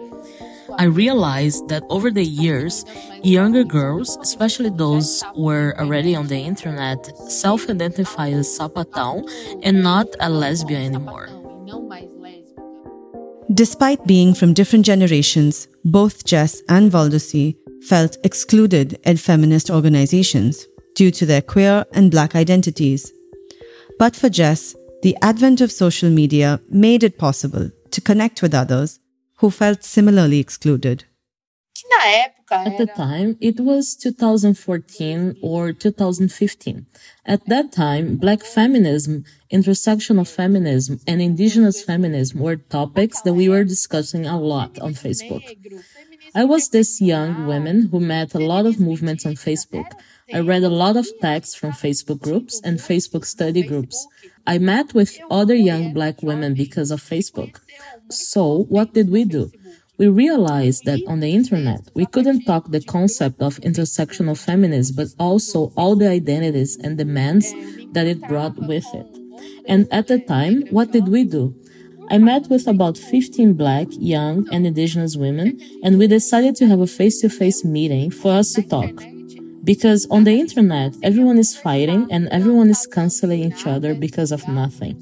I 0.78 0.84
realized 0.84 1.68
that 1.68 1.82
over 1.90 2.10
the 2.10 2.24
years, 2.24 2.84
younger 3.22 3.64
girls, 3.64 4.16
especially 4.22 4.70
those 4.70 5.22
who 5.34 5.44
were 5.44 5.74
already 5.78 6.14
on 6.14 6.26
the 6.26 6.38
internet, 6.38 6.98
self-identify 7.30 8.30
as 8.30 8.48
sapatão 8.48 9.28
and 9.62 9.82
not 9.82 10.06
a 10.20 10.30
lesbian 10.30 10.94
anymore. 10.94 11.28
Despite 13.54 14.06
being 14.06 14.34
from 14.34 14.54
different 14.54 14.84
generations, 14.84 15.68
both 15.84 16.24
Jess 16.24 16.62
and 16.68 16.90
Valdeci 16.90 17.56
felt 17.88 18.16
excluded 18.24 18.98
in 19.04 19.16
feminist 19.16 19.70
organizations 19.70 20.66
due 20.96 21.12
to 21.12 21.24
their 21.24 21.42
queer 21.42 21.84
and 21.92 22.10
black 22.10 22.34
identities. 22.34 23.12
But 23.98 24.16
for 24.16 24.28
Jess, 24.28 24.74
the 25.02 25.16
advent 25.22 25.60
of 25.60 25.70
social 25.70 26.10
media 26.10 26.60
made 26.68 27.04
it 27.04 27.18
possible 27.18 27.70
to 27.92 28.00
connect 28.00 28.42
with 28.42 28.52
others 28.52 28.98
who 29.36 29.50
felt 29.50 29.84
similarly 29.84 30.40
excluded. 30.40 31.04
At 32.50 32.78
the 32.78 32.86
time, 32.86 33.36
it 33.40 33.58
was 33.58 33.96
2014 33.96 35.36
or 35.42 35.72
2015. 35.72 36.86
At 37.24 37.44
that 37.46 37.72
time, 37.72 38.16
black 38.16 38.42
feminism, 38.42 39.24
intersectional 39.52 40.28
feminism, 40.28 41.00
and 41.08 41.20
indigenous 41.20 41.82
feminism 41.82 42.40
were 42.40 42.56
topics 42.56 43.20
that 43.22 43.34
we 43.34 43.48
were 43.48 43.64
discussing 43.64 44.26
a 44.26 44.38
lot 44.38 44.78
on 44.78 44.94
Facebook. 44.94 45.42
I 46.34 46.44
was 46.44 46.68
this 46.68 47.00
young 47.00 47.46
woman 47.46 47.88
who 47.90 47.98
met 47.98 48.34
a 48.34 48.38
lot 48.38 48.66
of 48.66 48.78
movements 48.78 49.26
on 49.26 49.34
Facebook. 49.34 49.90
I 50.32 50.40
read 50.40 50.62
a 50.62 50.68
lot 50.68 50.96
of 50.96 51.06
texts 51.20 51.54
from 51.54 51.72
Facebook 51.72 52.20
groups 52.20 52.60
and 52.62 52.78
Facebook 52.78 53.24
study 53.24 53.62
groups. 53.62 54.06
I 54.46 54.58
met 54.58 54.94
with 54.94 55.18
other 55.30 55.54
young 55.54 55.92
black 55.92 56.22
women 56.22 56.54
because 56.54 56.90
of 56.90 57.00
Facebook. 57.00 57.60
So, 58.10 58.64
what 58.68 58.92
did 58.94 59.10
we 59.10 59.24
do? 59.24 59.50
We 59.98 60.08
realized 60.08 60.84
that 60.84 61.00
on 61.06 61.20
the 61.20 61.32
internet, 61.32 61.80
we 61.94 62.06
couldn't 62.06 62.44
talk 62.44 62.70
the 62.70 62.82
concept 62.82 63.40
of 63.40 63.60
intersectional 63.60 64.36
feminism, 64.38 64.96
but 64.96 65.08
also 65.18 65.72
all 65.76 65.96
the 65.96 66.08
identities 66.08 66.76
and 66.82 66.98
demands 66.98 67.52
that 67.92 68.06
it 68.06 68.20
brought 68.28 68.56
with 68.56 68.86
it. 68.94 69.06
And 69.66 69.88
at 69.90 70.08
the 70.08 70.18
time, 70.18 70.64
what 70.70 70.92
did 70.92 71.08
we 71.08 71.24
do? 71.24 71.54
I 72.08 72.18
met 72.18 72.48
with 72.48 72.68
about 72.68 72.96
15 72.96 73.54
black, 73.54 73.88
young, 73.90 74.46
and 74.52 74.66
indigenous 74.66 75.16
women, 75.16 75.58
and 75.82 75.98
we 75.98 76.06
decided 76.06 76.54
to 76.56 76.66
have 76.66 76.80
a 76.80 76.86
face-to-face 76.86 77.64
meeting 77.64 78.10
for 78.10 78.32
us 78.32 78.52
to 78.52 78.62
talk. 78.62 79.02
Because 79.64 80.06
on 80.10 80.22
the 80.22 80.38
internet, 80.38 80.94
everyone 81.02 81.38
is 81.38 81.56
fighting 81.56 82.06
and 82.12 82.28
everyone 82.28 82.70
is 82.70 82.86
canceling 82.86 83.40
each 83.40 83.66
other 83.66 83.94
because 83.94 84.30
of 84.30 84.46
nothing. 84.46 84.94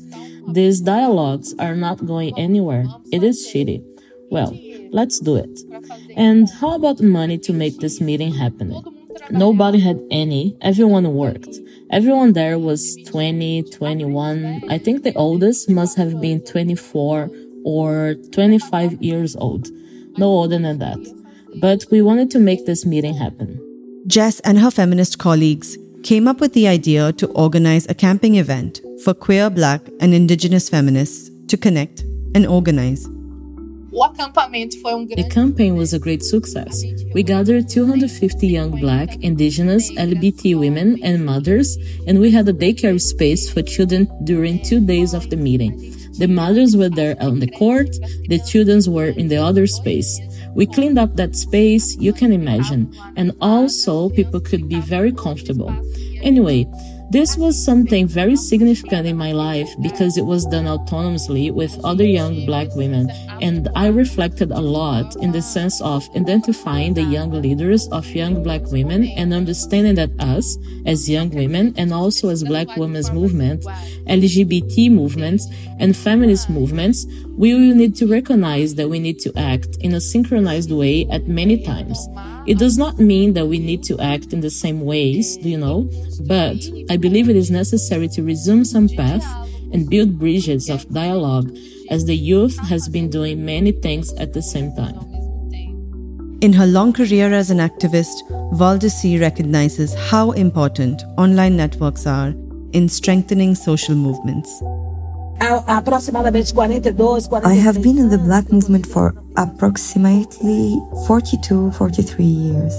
These 0.49 0.81
dialogues 0.81 1.55
are 1.59 1.75
not 1.75 2.07
going 2.07 2.39
anywhere. 2.39 2.87
It 3.13 3.23
is 3.23 3.47
shitty. 3.47 3.83
Well, 4.35 4.59
let's 4.91 5.21
do 5.21 5.37
it. 5.37 5.61
And 6.17 6.51
how 6.61 6.75
about 6.75 7.01
money 7.01 7.39
to 7.39 7.53
make 7.53 7.79
this 7.79 8.01
meeting 8.01 8.35
happen? 8.35 8.75
Nobody 9.31 9.79
had 9.79 10.01
any. 10.11 10.57
Everyone 10.61 11.15
worked. 11.15 11.55
Everyone 11.91 12.33
there 12.33 12.59
was 12.59 12.97
20, 13.07 13.63
21. 13.71 14.65
I 14.69 14.79
think 14.79 15.05
the 15.05 15.15
oldest 15.15 15.71
must 15.71 15.97
have 15.99 16.21
been 16.21 16.41
24 16.45 17.31
or 17.65 18.15
25 18.33 19.01
years 19.01 19.37
old. 19.37 19.69
No 20.19 20.27
older 20.27 20.59
than 20.59 20.81
that. 20.81 20.99
But 21.61 21.85
we 21.93 22.03
wanted 22.03 22.33
to 22.33 22.41
make 22.41 22.67
this 22.67 22.85
meeting 22.85 23.15
happen. 23.15 23.61
Jess 24.09 24.41
and 24.41 24.59
her 24.59 24.73
feminist 24.73 25.17
colleagues 25.21 25.79
came 26.03 26.27
up 26.27 26.41
with 26.41 26.55
the 26.55 26.67
idea 26.67 27.13
to 27.13 27.29
organize 27.29 27.87
a 27.89 27.95
camping 27.95 28.35
event 28.35 28.81
for 29.05 29.15
queer, 29.15 29.49
black, 29.49 29.83
and 30.01 30.13
indigenous 30.13 30.69
feminists 30.69 31.31
to 31.47 31.57
connect 31.57 32.01
and 32.35 32.49
organize. 32.49 33.09
The 35.23 35.31
campaign 35.31 35.77
was 35.77 35.95
a 35.95 36.01
great 36.01 36.25
success. 36.25 36.83
We 37.15 37.23
gathered 37.23 37.69
250 37.69 38.45
young 38.45 38.73
black, 38.81 39.15
indigenous, 39.23 39.89
LGBT 39.93 40.59
women 40.59 40.99
and 41.05 41.25
mothers, 41.25 41.79
and 42.09 42.19
we 42.19 42.33
had 42.33 42.49
a 42.49 42.53
daycare 42.53 43.01
space 43.01 43.49
for 43.49 43.63
children 43.63 44.11
during 44.25 44.61
two 44.65 44.85
days 44.85 45.15
of 45.15 45.31
the 45.31 45.37
meeting. 45.37 45.95
The 46.19 46.27
mothers 46.27 46.77
were 46.77 46.89
there 46.89 47.17
on 47.21 47.39
the 47.39 47.51
court, 47.53 47.91
the 48.29 48.41
children 48.41 48.83
were 48.93 49.11
in 49.11 49.29
the 49.29 49.37
other 49.37 49.69
space. 49.69 50.21
We 50.57 50.67
cleaned 50.67 50.99
up 50.99 51.15
that 51.15 51.37
space, 51.37 51.97
you 51.97 52.13
can 52.13 52.33
imagine, 52.33 52.93
and 53.17 53.31
also 53.41 54.11
people 54.11 54.41
could 54.41 54.69
be 54.69 54.81
very 54.81 55.13
comfortable. 55.13 55.73
Anyway, 56.21 56.67
this 57.15 57.37
was 57.37 57.65
something 57.65 58.09
very 58.09 58.35
significant 58.35 59.07
in 59.07 59.17
my 59.17 59.31
life 59.31 59.69
because 59.81 60.19
it 60.19 60.27
was 60.27 60.45
done 60.47 60.65
autonomously 60.65 61.53
with 61.53 61.79
other 61.85 62.03
young 62.03 62.45
black 62.45 62.67
women, 62.75 63.09
and 63.41 63.69
I 63.77 63.87
reflected 63.87 64.51
a 64.51 64.61
lot 64.61 65.15
in 65.23 65.31
the 65.31 65.41
sense 65.41 65.81
of 65.81 66.09
identifying 66.17 66.95
the 66.95 67.05
young 67.05 67.31
leaders 67.31 67.87
of 67.93 68.05
young 68.09 68.43
black 68.43 68.63
women 68.73 69.05
and 69.05 69.33
understanding 69.33 69.95
that 69.95 70.11
us, 70.19 70.59
as 70.87 71.09
young 71.09 71.31
women 71.31 71.73
and 71.77 71.95
also 71.95 72.31
as 72.31 72.43
black 72.43 72.67
women's 72.77 73.13
movement, 73.13 73.63
LGBT 74.09 74.91
movements, 74.91 75.47
and 75.79 75.97
feminist 75.97 76.51
movements, 76.51 77.07
we 77.37 77.53
will 77.53 77.75
need 77.75 77.97
to 77.97 78.07
recognize 78.07 78.77
that 78.77 78.89
we 78.89 79.01
need 79.01 79.19
to 79.21 79.33
act 79.37 79.77
in 79.81 79.95
a 79.95 80.01
synchronized 80.01 80.71
way 80.71 81.07
at 81.11 81.27
many 81.27 81.63
times. 81.63 81.99
It 82.47 82.59
does 82.59 82.79
not 82.79 82.99
mean 82.99 83.33
that 83.35 83.47
we 83.47 83.59
need 83.59 83.83
to 83.85 83.99
act 83.99 84.33
in 84.33 84.41
the 84.41 84.51
same 84.51 84.83
ways, 84.83 85.37
you 85.39 85.59
know, 85.59 85.91
but 86.27 86.57
I 86.91 86.97
believe 86.97 87.29
it 87.29 87.37
is 87.37 87.51
necessary 87.51 88.09
to 88.09 88.23
resume 88.23 88.65
some 88.65 88.89
path 88.89 89.25
and 89.73 89.91
build 89.91 90.19
bridges 90.19 90.71
of 90.71 90.89
dialogue 90.93 91.51
as 91.91 92.05
the 92.05 92.17
youth 92.17 92.57
has 92.59 92.89
been 92.89 93.11
doing 93.11 93.45
many 93.45 93.73
things 93.73 94.13
at 94.15 94.33
the 94.33 94.43
same 94.43 94.75
time. 94.77 94.99
In 96.41 96.53
her 96.53 96.67
long 96.67 96.93
career 96.93 97.33
as 97.33 97.51
an 97.51 97.59
activist, 97.59 98.23
Valdeci 98.53 99.21
recognizes 99.21 99.95
how 99.95 100.33
important 100.33 101.03
online 101.17 101.57
networks 101.57 102.07
are 102.07 102.35
in 102.73 102.89
strengthening 102.89 103.55
social 103.55 103.95
movements. 103.95 104.63
I 107.45 107.55
have 107.55 107.83
been 107.83 107.99
in 107.99 108.09
the 108.09 108.19
black 108.19 108.51
movement 108.51 108.87
for 108.87 109.15
approximately 109.37 110.81
42, 111.07 111.73
43 111.73 112.25
years. 112.25 112.75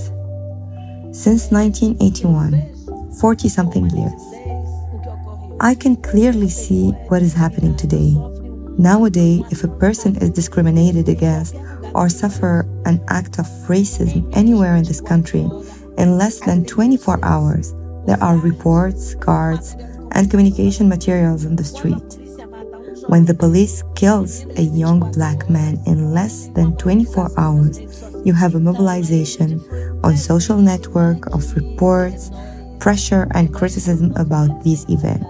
Since 1.11 1.51
1981, 1.51 3.13
40 3.19 3.49
something 3.49 3.89
years. 3.91 4.21
I 5.59 5.75
can 5.75 5.95
clearly 5.97 6.49
see 6.49 6.91
what 7.07 7.21
is 7.21 7.33
happening 7.33 7.75
today. 7.77 8.15
Nowadays, 8.77 9.43
if 9.51 9.63
a 9.63 9.69
person 9.69 10.17
is 10.17 10.31
discriminated 10.31 11.07
against 11.07 11.55
or 11.93 12.09
suffer 12.09 12.67
an 12.85 13.01
act 13.07 13.39
of 13.39 13.45
racism 13.67 14.29
anywhere 14.35 14.75
in 14.75 14.83
this 14.83 14.99
country, 14.99 15.47
in 15.97 16.17
less 16.17 16.39
than 16.41 16.65
24 16.65 17.23
hours, 17.23 17.73
there 18.05 18.21
are 18.21 18.37
reports, 18.37 19.15
cards, 19.15 19.75
and 20.11 20.29
communication 20.29 20.89
materials 20.89 21.45
on 21.45 21.55
the 21.55 21.63
street. 21.63 22.03
When 23.07 23.25
the 23.25 23.35
police 23.35 23.83
kills 23.93 24.45
a 24.57 24.63
young 24.63 25.11
black 25.11 25.47
man 25.47 25.79
in 25.85 26.11
less 26.11 26.47
than 26.49 26.75
24 26.77 27.29
hours, 27.37 27.79
you 28.25 28.33
have 28.33 28.55
a 28.55 28.59
mobilization 28.59 29.61
on 30.03 30.17
social 30.17 30.57
network 30.57 31.27
of 31.27 31.55
reports, 31.55 32.31
pressure 32.79 33.27
and 33.35 33.53
criticism 33.53 34.11
about 34.15 34.63
this 34.63 34.85
event. 34.89 35.23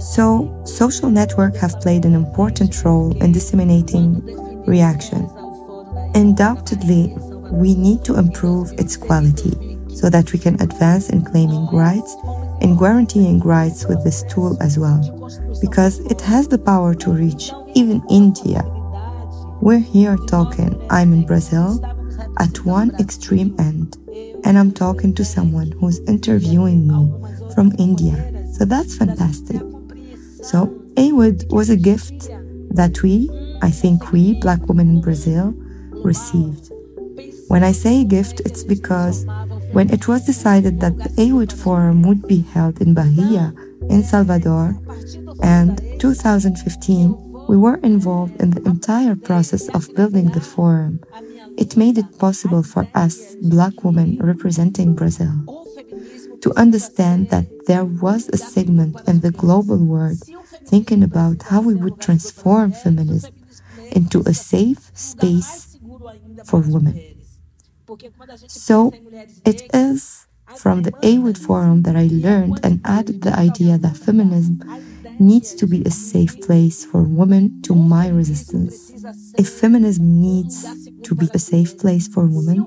So, 0.00 0.62
social 0.64 1.10
network 1.10 1.56
have 1.56 1.80
played 1.80 2.04
an 2.04 2.14
important 2.14 2.84
role 2.84 3.16
in 3.22 3.32
disseminating 3.32 4.22
reaction. 4.64 5.28
Undoubtedly, 6.14 7.12
we 7.50 7.74
need 7.74 8.04
to 8.04 8.18
improve 8.18 8.72
its 8.78 8.96
quality 8.96 9.78
so 9.94 10.08
that 10.08 10.32
we 10.32 10.38
can 10.38 10.60
advance 10.62 11.10
in 11.10 11.24
claiming 11.24 11.66
rights 11.72 12.16
and 12.62 12.78
guaranteeing 12.78 13.40
rights 13.40 13.86
with 13.86 14.02
this 14.04 14.22
tool 14.24 14.56
as 14.62 14.78
well, 14.78 15.02
because 15.60 15.98
it 16.06 16.20
has 16.20 16.48
the 16.48 16.58
power 16.58 16.94
to 16.94 17.12
reach 17.12 17.52
even 17.74 18.02
India. 18.08 18.62
We're 19.60 19.78
here 19.78 20.16
talking, 20.28 20.86
I'm 20.90 21.12
in 21.12 21.26
Brazil, 21.26 21.80
at 22.38 22.64
one 22.64 22.94
extreme 22.98 23.54
end, 23.58 23.96
and 24.44 24.58
I'm 24.58 24.72
talking 24.72 25.14
to 25.14 25.24
someone 25.24 25.72
who's 25.72 26.00
interviewing 26.00 26.86
me 26.86 27.12
from 27.54 27.72
India. 27.78 28.16
So 28.52 28.64
that's 28.64 28.96
fantastic. 28.96 29.60
So 30.42 30.66
AWID 30.96 31.52
was 31.52 31.70
a 31.70 31.76
gift 31.76 32.28
that 32.70 33.02
we, 33.02 33.30
I 33.60 33.70
think 33.70 34.12
we, 34.12 34.34
black 34.40 34.68
women 34.68 34.88
in 34.88 35.00
Brazil, 35.00 35.54
received. 36.04 36.70
When 37.48 37.62
I 37.62 37.72
say 37.72 38.04
gift, 38.04 38.40
it's 38.40 38.64
because 38.64 39.26
when 39.72 39.90
it 39.90 40.06
was 40.06 40.26
decided 40.26 40.80
that 40.80 40.96
the 40.98 41.08
AWID 41.16 41.52
Forum 41.52 42.02
would 42.02 42.26
be 42.28 42.42
held 42.42 42.80
in 42.80 42.94
Bahia, 42.94 43.54
in 43.88 44.02
Salvador, 44.02 44.78
and 45.42 45.80
2015, 45.98 47.46
we 47.48 47.56
were 47.56 47.76
involved 47.76 48.40
in 48.40 48.50
the 48.50 48.62
entire 48.68 49.16
process 49.16 49.68
of 49.70 49.94
building 49.94 50.26
the 50.30 50.40
forum. 50.40 51.00
It 51.58 51.76
made 51.76 51.98
it 51.98 52.18
possible 52.18 52.62
for 52.62 52.86
us, 52.94 53.34
black 53.36 53.82
women 53.84 54.18
representing 54.20 54.94
Brazil, 54.94 55.32
to 56.40 56.52
understand 56.56 57.30
that 57.30 57.46
there 57.66 57.84
was 57.84 58.28
a 58.28 58.36
segment 58.36 58.96
in 59.08 59.20
the 59.20 59.30
global 59.30 59.78
world 59.78 60.22
thinking 60.66 61.02
about 61.02 61.42
how 61.42 61.60
we 61.60 61.74
would 61.74 62.00
transform 62.00 62.72
feminism 62.72 63.34
into 63.90 64.20
a 64.26 64.34
safe 64.34 64.90
space 64.94 65.78
for 66.44 66.60
women. 66.60 67.11
So 68.48 68.92
it 69.44 69.62
is 69.74 70.26
from 70.56 70.82
the 70.82 70.92
AWID 71.02 71.38
forum 71.38 71.82
that 71.82 71.96
I 71.96 72.08
learned 72.10 72.60
and 72.62 72.80
added 72.84 73.22
the 73.22 73.32
idea 73.34 73.78
that 73.78 73.96
feminism 73.96 74.60
needs 75.18 75.54
to 75.54 75.66
be 75.66 75.82
a 75.84 75.90
safe 75.90 76.40
place 76.40 76.84
for 76.84 77.02
women 77.02 77.62
to 77.62 77.74
my 77.74 78.08
resistance. 78.08 78.92
If 79.38 79.48
feminism 79.48 80.20
needs 80.20 80.66
to 81.02 81.14
be 81.14 81.28
a 81.32 81.38
safe 81.38 81.78
place 81.78 82.08
for 82.08 82.26
women, 82.26 82.66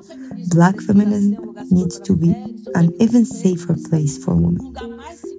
black 0.50 0.80
feminism 0.80 1.56
needs 1.70 2.00
to 2.02 2.16
be 2.16 2.32
an 2.76 2.94
even 3.00 3.26
safer 3.26 3.76
place 3.90 4.24
for 4.24 4.36
women. 4.36 4.76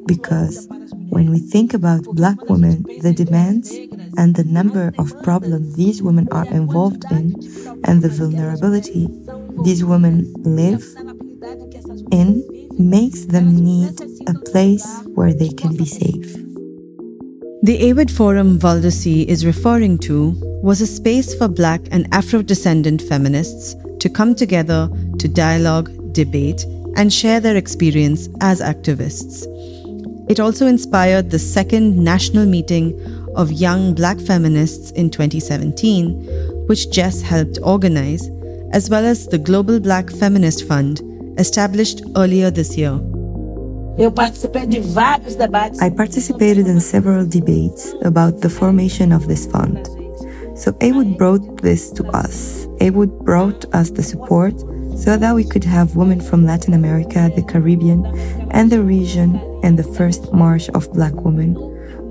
Because 0.06 0.68
when 1.08 1.30
we 1.30 1.38
think 1.38 1.74
about 1.74 2.04
black 2.04 2.48
women, 2.48 2.84
the 3.02 3.12
demands 3.12 3.72
and 4.16 4.34
the 4.34 4.44
number 4.44 4.92
of 4.98 5.22
problems 5.22 5.74
these 5.74 6.02
women 6.02 6.28
are 6.30 6.46
involved 6.46 7.04
in 7.10 7.34
and 7.84 8.02
the 8.02 8.08
vulnerability 8.08 9.08
these 9.64 9.84
women 9.84 10.32
live 10.38 10.84
in 12.12 12.44
makes 12.78 13.24
them 13.26 13.56
need 13.56 14.00
a 14.28 14.34
place 14.50 14.86
where 15.14 15.32
they 15.32 15.48
can 15.48 15.76
be 15.76 15.86
safe. 15.86 16.34
The 17.62 17.78
AWID 17.80 18.10
Forum 18.10 18.58
Valdeci 18.58 19.24
is 19.26 19.46
referring 19.46 19.98
to 19.98 20.36
was 20.62 20.80
a 20.80 20.86
space 20.86 21.34
for 21.34 21.48
Black 21.48 21.80
and 21.90 22.06
Afro 22.12 22.42
descendant 22.42 23.02
feminists 23.02 23.74
to 23.98 24.08
come 24.08 24.34
together 24.34 24.88
to 25.18 25.28
dialogue, 25.28 25.90
debate, 26.12 26.64
and 26.96 27.12
share 27.12 27.40
their 27.40 27.56
experience 27.56 28.28
as 28.40 28.60
activists. 28.60 29.46
It 30.28 30.40
also 30.40 30.66
inspired 30.66 31.30
the 31.30 31.38
second 31.38 31.96
national 31.96 32.46
meeting 32.46 33.00
of 33.36 33.52
young 33.52 33.94
black 33.94 34.18
feminists 34.18 34.90
in 34.92 35.10
2017, 35.10 36.66
which 36.66 36.90
Jess 36.90 37.22
helped 37.22 37.58
organize, 37.62 38.28
as 38.72 38.90
well 38.90 39.04
as 39.04 39.26
the 39.26 39.38
Global 39.38 39.80
Black 39.80 40.10
Feminist 40.10 40.66
Fund, 40.66 41.00
established 41.38 42.02
earlier 42.16 42.50
this 42.50 42.76
year. 42.76 43.00
I 45.80 45.90
participated 45.90 46.66
in 46.66 46.80
several 46.80 47.26
debates 47.26 47.94
about 48.02 48.40
the 48.40 48.50
formation 48.50 49.12
of 49.12 49.28
this 49.28 49.46
fund. 49.46 49.86
So 50.58 50.72
AWID 50.80 51.18
brought 51.18 51.62
this 51.62 51.90
to 51.92 52.04
us. 52.08 52.66
AWID 52.80 53.24
brought 53.24 53.64
us 53.74 53.90
the 53.90 54.02
support 54.02 54.58
so 54.96 55.16
that 55.16 55.34
we 55.34 55.44
could 55.44 55.64
have 55.64 55.96
women 55.96 56.20
from 56.20 56.46
Latin 56.46 56.72
America, 56.72 57.30
the 57.34 57.42
Caribbean, 57.42 58.04
and 58.50 58.70
the 58.70 58.82
region 58.82 59.36
in 59.62 59.76
the 59.76 59.82
first 59.82 60.32
March 60.32 60.70
of 60.70 60.90
Black 60.92 61.14
Women, 61.14 61.54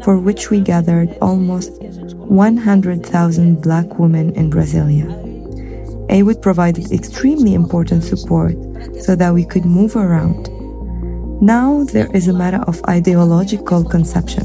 for 0.04 0.20
which 0.20 0.52
we 0.52 0.62
gathered 0.62 1.18
almost 1.22 1.82
100,000 1.82 3.62
Black 3.62 3.98
women 3.98 4.34
in 4.36 4.52
Brasilia. 4.52 5.25
AWID 6.10 6.42
provided 6.42 6.92
extremely 6.92 7.54
important 7.54 8.04
support 8.04 8.56
so 9.02 9.16
that 9.16 9.34
we 9.34 9.44
could 9.46 9.66
move 9.66 9.96
around. 9.96 10.50
Now 11.42 11.84
there 11.84 12.10
is 12.16 12.28
a 12.28 12.34
matter 12.34 12.64
of 12.68 12.84
ideological 12.88 13.84
conception 13.84 14.44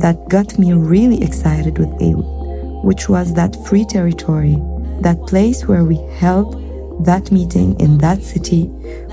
that 0.00 0.28
got 0.28 0.58
me 0.58 0.72
really 0.72 1.22
excited 1.22 1.78
with 1.78 1.88
AWID, 2.00 2.84
which 2.84 3.08
was 3.08 3.34
that 3.34 3.56
free 3.66 3.84
territory, 3.84 4.56
that 5.00 5.20
place 5.26 5.66
where 5.66 5.84
we 5.84 5.96
held 6.18 6.64
that 7.04 7.30
meeting 7.30 7.78
in 7.80 7.98
that 7.98 8.22
city 8.22 8.64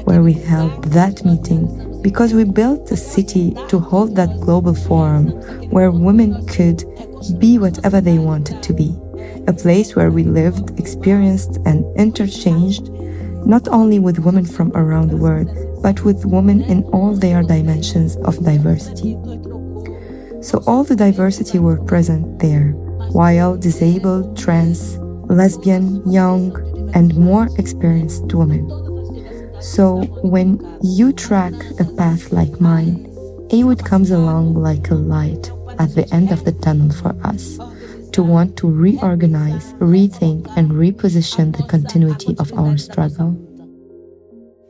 where 0.06 0.22
we 0.22 0.34
held 0.34 0.84
that 0.86 1.24
meeting 1.24 2.02
because 2.02 2.34
we 2.34 2.44
built 2.44 2.92
a 2.92 2.98
city 2.98 3.56
to 3.68 3.80
hold 3.80 4.16
that 4.16 4.40
global 4.40 4.76
forum 4.76 5.30
where 5.70 5.92
women 5.92 6.46
could 6.48 6.84
be 7.40 7.58
whatever 7.58 8.02
they 8.02 8.18
wanted 8.18 8.62
to 8.62 8.74
be. 8.74 8.96
A 9.48 9.54
place 9.54 9.96
where 9.96 10.12
we 10.12 10.24
lived, 10.24 10.80
experienced, 10.80 11.58
and 11.66 11.86
interchanged 11.98 12.90
not 13.46 13.68
only 13.68 14.00
with 14.00 14.20
women 14.20 14.46
from 14.46 14.72
around 14.76 15.10
the 15.10 15.18
world, 15.18 15.50
but 15.84 16.04
with 16.04 16.26
women 16.26 16.62
in 16.64 16.84
all 16.86 17.14
their 17.14 17.44
dimensions 17.44 18.16
of 18.18 18.44
diversity. 18.44 19.14
So 20.42 20.64
all 20.66 20.84
the 20.84 20.96
diversity 20.96 21.60
were 21.60 21.80
present 21.84 22.40
there, 22.40 22.72
while 23.12 23.56
disabled, 23.56 24.38
trans, 24.38 24.98
lesbian, 25.30 26.02
young, 26.12 26.56
and 26.96 27.16
more 27.16 27.50
experienced 27.58 28.34
women. 28.34 28.68
So 29.62 30.04
when 30.22 30.60
you 30.82 31.14
track 31.14 31.54
a 31.80 31.86
path 31.86 32.32
like 32.32 32.60
mine, 32.60 33.06
AWID 33.52 33.86
comes 33.86 34.12
along 34.12 34.56
like 34.56 34.90
a 34.90 34.96
light 34.96 35.52
at 35.78 35.94
the 35.94 36.08
end 36.12 36.32
of 36.32 36.46
the 36.46 36.52
tunnel 36.52 36.92
for 36.92 37.16
us 37.24 37.60
to 38.16 38.24
want 38.24 38.56
to 38.56 38.68
reorganize, 38.72 39.74
rethink, 39.74 40.48
and 40.56 40.72
reposition 40.72 41.52
the 41.58 41.64
continuity 41.64 42.34
of 42.40 42.54
our 42.54 42.78
struggle. 42.78 43.36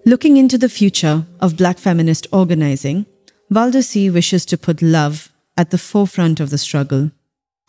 Looking 0.03 0.37
into 0.37 0.57
the 0.57 0.67
future 0.67 1.27
of 1.39 1.55
Black 1.55 1.77
feminist 1.77 2.25
organizing, 2.31 3.05
Valdeci 3.51 4.11
wishes 4.11 4.47
to 4.47 4.57
put 4.57 4.81
love 4.81 5.31
at 5.55 5.69
the 5.69 5.77
forefront 5.77 6.39
of 6.39 6.49
the 6.49 6.57
struggle. 6.57 7.11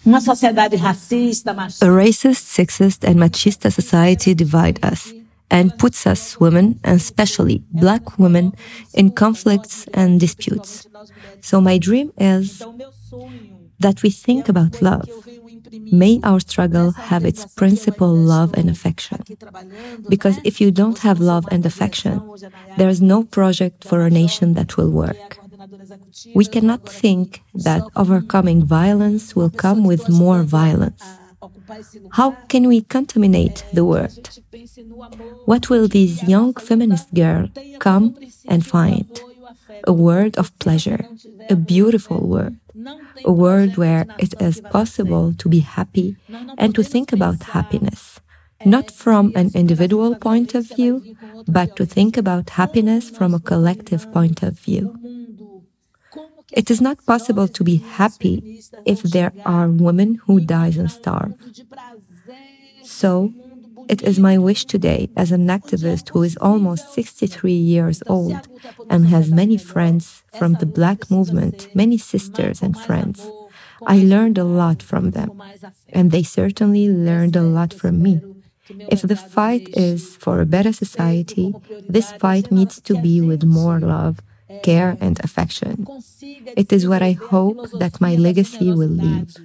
Uma 0.06 0.20
sociedade 0.22 0.78
racista. 0.78 1.52
A 1.82 1.88
racist, 1.88 2.44
sexist, 2.56 3.04
and 3.04 3.16
machista 3.16 3.70
society 3.70 4.34
divide 4.34 4.82
us 4.82 5.12
and 5.50 5.76
puts 5.78 6.06
us 6.06 6.40
women, 6.40 6.80
and 6.84 6.96
especially 6.96 7.62
black 7.70 8.18
women, 8.18 8.54
in 8.94 9.10
conflicts 9.10 9.86
and 9.92 10.18
disputes. 10.18 10.86
So 11.42 11.60
my 11.60 11.76
dream 11.76 12.12
is 12.16 12.62
that 13.78 14.02
we 14.02 14.08
think 14.08 14.48
about 14.48 14.80
love. 14.80 15.06
May 15.72 16.20
our 16.22 16.40
struggle 16.40 16.92
have 16.92 17.24
its 17.24 17.44
principal 17.60 18.12
love 18.14 18.54
and 18.54 18.68
affection. 18.70 19.22
Because 20.08 20.38
if 20.44 20.60
you 20.60 20.70
don't 20.70 20.98
have 20.98 21.20
love 21.20 21.46
and 21.50 21.64
affection, 21.66 22.20
there 22.76 22.88
is 22.88 23.00
no 23.00 23.24
project 23.24 23.84
for 23.84 24.02
a 24.02 24.10
nation 24.10 24.54
that 24.54 24.76
will 24.76 24.90
work. 24.90 25.38
We 26.34 26.44
cannot 26.44 26.88
think 26.88 27.42
that 27.54 27.82
overcoming 27.96 28.64
violence 28.64 29.34
will 29.34 29.50
come 29.50 29.84
with 29.84 30.08
more 30.08 30.42
violence. 30.42 31.02
How 32.12 32.30
can 32.48 32.68
we 32.68 32.80
contaminate 32.82 33.64
the 33.72 33.84
world? 33.84 34.40
What 35.44 35.68
will 35.70 35.88
these 35.88 36.22
young 36.22 36.54
feminist 36.54 37.12
girls 37.14 37.50
come 37.78 38.16
and 38.46 38.64
find? 38.64 39.08
A 39.84 39.92
world 39.92 40.38
of 40.38 40.56
pleasure, 40.58 41.06
a 41.50 41.56
beautiful 41.56 42.26
world, 42.26 42.56
a 43.24 43.32
world 43.32 43.76
where 43.76 44.06
it 44.18 44.34
is 44.40 44.60
possible 44.60 45.32
to 45.34 45.48
be 45.48 45.60
happy 45.60 46.16
and 46.56 46.74
to 46.74 46.82
think 46.82 47.12
about 47.12 47.42
happiness, 47.54 48.20
not 48.64 48.90
from 48.90 49.32
an 49.34 49.50
individual 49.54 50.14
point 50.14 50.54
of 50.54 50.66
view, 50.68 51.16
but 51.46 51.76
to 51.76 51.86
think 51.86 52.16
about 52.16 52.50
happiness 52.50 53.10
from 53.10 53.34
a 53.34 53.40
collective 53.40 54.10
point 54.12 54.42
of 54.42 54.58
view. 54.58 54.98
It 56.52 56.70
is 56.70 56.80
not 56.80 57.04
possible 57.06 57.48
to 57.48 57.64
be 57.64 57.76
happy 57.76 58.62
if 58.84 59.02
there 59.02 59.32
are 59.44 59.68
women 59.68 60.16
who 60.26 60.40
die 60.40 60.72
and 60.78 60.90
starve. 60.90 61.34
So, 62.82 63.32
it 63.88 64.02
is 64.02 64.18
my 64.18 64.36
wish 64.38 64.64
today, 64.64 65.08
as 65.16 65.32
an 65.32 65.46
activist 65.46 66.10
who 66.10 66.22
is 66.22 66.36
almost 66.38 66.92
63 66.92 67.52
years 67.52 68.02
old 68.06 68.48
and 68.90 69.06
has 69.06 69.30
many 69.30 69.56
friends 69.56 70.22
from 70.38 70.54
the 70.54 70.66
Black 70.66 71.10
movement, 71.10 71.68
many 71.74 71.98
sisters 71.98 72.62
and 72.62 72.78
friends. 72.78 73.30
I 73.86 73.98
learned 73.98 74.38
a 74.38 74.44
lot 74.44 74.82
from 74.82 75.10
them, 75.10 75.30
and 75.90 76.10
they 76.10 76.22
certainly 76.22 76.88
learned 76.88 77.36
a 77.36 77.42
lot 77.42 77.72
from 77.74 78.02
me. 78.02 78.20
If 78.68 79.02
the 79.02 79.16
fight 79.16 79.68
is 79.76 80.16
for 80.16 80.40
a 80.40 80.46
better 80.46 80.72
society, 80.72 81.54
this 81.88 82.12
fight 82.12 82.50
needs 82.50 82.80
to 82.82 83.00
be 83.00 83.20
with 83.20 83.44
more 83.44 83.78
love, 83.78 84.20
care, 84.62 84.96
and 85.00 85.20
affection. 85.20 85.86
It 86.56 86.72
is 86.72 86.88
what 86.88 87.02
I 87.02 87.12
hope 87.12 87.70
that 87.78 88.00
my 88.00 88.14
legacy 88.16 88.72
will 88.72 88.88
leave. 88.88 89.36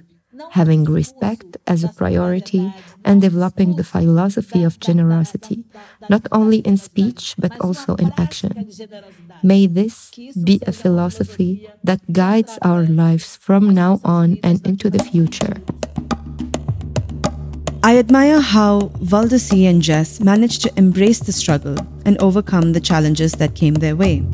having 0.52 0.84
respect 0.84 1.56
as 1.66 1.84
a 1.84 1.88
priority, 1.88 2.72
and 3.04 3.20
developing 3.20 3.76
the 3.76 3.84
philosophy 3.84 4.62
of 4.62 4.80
generosity, 4.80 5.64
not 6.08 6.26
only 6.32 6.58
in 6.58 6.76
speech 6.76 7.34
but 7.38 7.52
also 7.60 7.94
in 7.96 8.12
action. 8.18 8.68
May 9.42 9.66
this 9.66 10.10
be 10.42 10.60
a 10.66 10.72
philosophy 10.72 11.68
that 11.84 12.12
guides 12.12 12.58
our 12.62 12.84
lives 12.84 13.36
from 13.36 13.74
now 13.74 14.00
on 14.04 14.38
and 14.42 14.64
into 14.66 14.90
the 14.90 15.02
future. 15.02 15.54
I 17.84 17.98
admire 17.98 18.40
how 18.40 18.92
Valdeci 19.02 19.68
and 19.68 19.82
Jess 19.82 20.20
managed 20.20 20.62
to 20.62 20.72
embrace 20.76 21.18
the 21.18 21.32
struggle 21.32 21.74
and 22.06 22.16
overcome 22.22 22.72
the 22.72 22.80
challenges 22.80 23.32
that 23.32 23.56
came 23.56 23.74
their 23.74 23.96
way. 23.96 24.24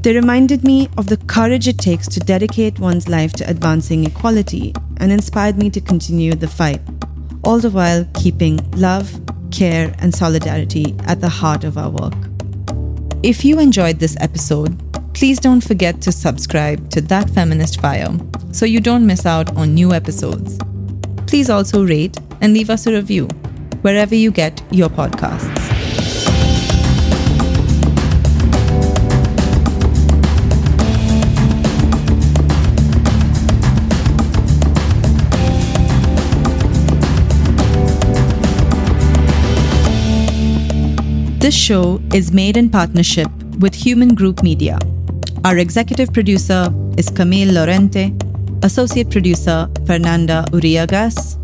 They 0.00 0.14
reminded 0.14 0.64
me 0.64 0.88
of 0.96 1.08
the 1.08 1.18
courage 1.18 1.68
it 1.68 1.76
takes 1.76 2.08
to 2.08 2.20
dedicate 2.20 2.78
one's 2.78 3.08
life 3.08 3.34
to 3.34 3.50
advancing 3.50 4.04
equality 4.04 4.72
and 4.96 5.12
inspired 5.12 5.58
me 5.58 5.68
to 5.70 5.82
continue 5.82 6.34
the 6.34 6.48
fight, 6.48 6.80
all 7.44 7.58
the 7.58 7.70
while 7.70 8.06
keeping 8.14 8.58
love, 8.72 9.20
care, 9.50 9.94
and 9.98 10.14
solidarity 10.14 10.94
at 11.06 11.20
the 11.20 11.28
heart 11.28 11.64
of 11.64 11.78
our 11.78 11.90
work. 11.90 12.14
If 13.22 13.44
you 13.44 13.58
enjoyed 13.58 13.98
this 13.98 14.16
episode, 14.20 14.78
please 15.14 15.40
don't 15.40 15.60
forget 15.60 16.00
to 16.02 16.12
subscribe 16.12 16.90
to 16.90 17.00
That 17.00 17.28
Feminist 17.30 17.80
Fire 17.80 18.16
so 18.52 18.64
you 18.66 18.80
don't 18.80 19.06
miss 19.06 19.26
out 19.26 19.56
on 19.56 19.74
new 19.74 19.92
episodes. 19.92 20.58
Please 21.26 21.50
also 21.50 21.84
rate 21.84 22.16
and 22.40 22.54
leave 22.54 22.70
us 22.70 22.86
a 22.86 22.92
review 22.92 23.26
wherever 23.82 24.14
you 24.14 24.30
get 24.30 24.62
your 24.70 24.88
podcasts. 24.88 25.67
This 41.48 41.56
show 41.56 41.98
is 42.12 42.30
made 42.30 42.58
in 42.58 42.68
partnership 42.68 43.26
with 43.58 43.72
Hueman 43.72 44.14
Group 44.14 44.42
Media. 44.42 44.78
Our 45.46 45.56
executive 45.56 46.12
producer 46.12 46.70
is 46.98 47.08
Camille 47.08 47.54
Lorente, 47.54 48.12
associate 48.62 49.08
producer 49.10 49.66
Fernanda 49.86 50.44
Uriagas, 50.52 51.38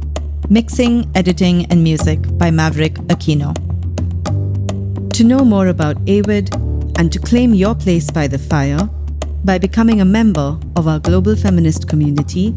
mixing, 0.50 1.10
editing, 1.14 1.64
and 1.70 1.82
music 1.82 2.18
by 2.36 2.50
Maverick 2.50 2.96
Aquino. 3.08 3.54
To 5.14 5.24
know 5.24 5.42
more 5.42 5.68
about 5.68 5.96
AWID 6.04 6.54
and 6.98 7.10
to 7.10 7.18
claim 7.18 7.54
your 7.54 7.74
place 7.74 8.10
by 8.10 8.26
the 8.26 8.38
fire, 8.38 8.90
by 9.42 9.56
becoming 9.56 10.02
a 10.02 10.04
member 10.04 10.58
of 10.76 10.86
our 10.86 10.98
global 10.98 11.34
feminist 11.34 11.88
community, 11.88 12.54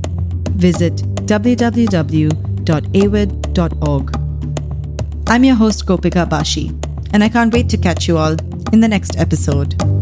visit 0.51 0.95
www.awid.org. 1.27 2.27
I'm 5.29 5.43
your 5.45 5.55
host, 5.55 5.85
Gopika 5.85 6.29
Bashi, 6.29 6.73
and 7.13 7.23
I 7.23 7.29
can't 7.29 7.53
wait 7.53 7.69
to 7.69 7.77
catch 7.77 8.07
you 8.07 8.17
all 8.17 8.35
in 8.73 8.81
the 8.81 8.87
next 8.87 9.17
episode. 9.17 9.96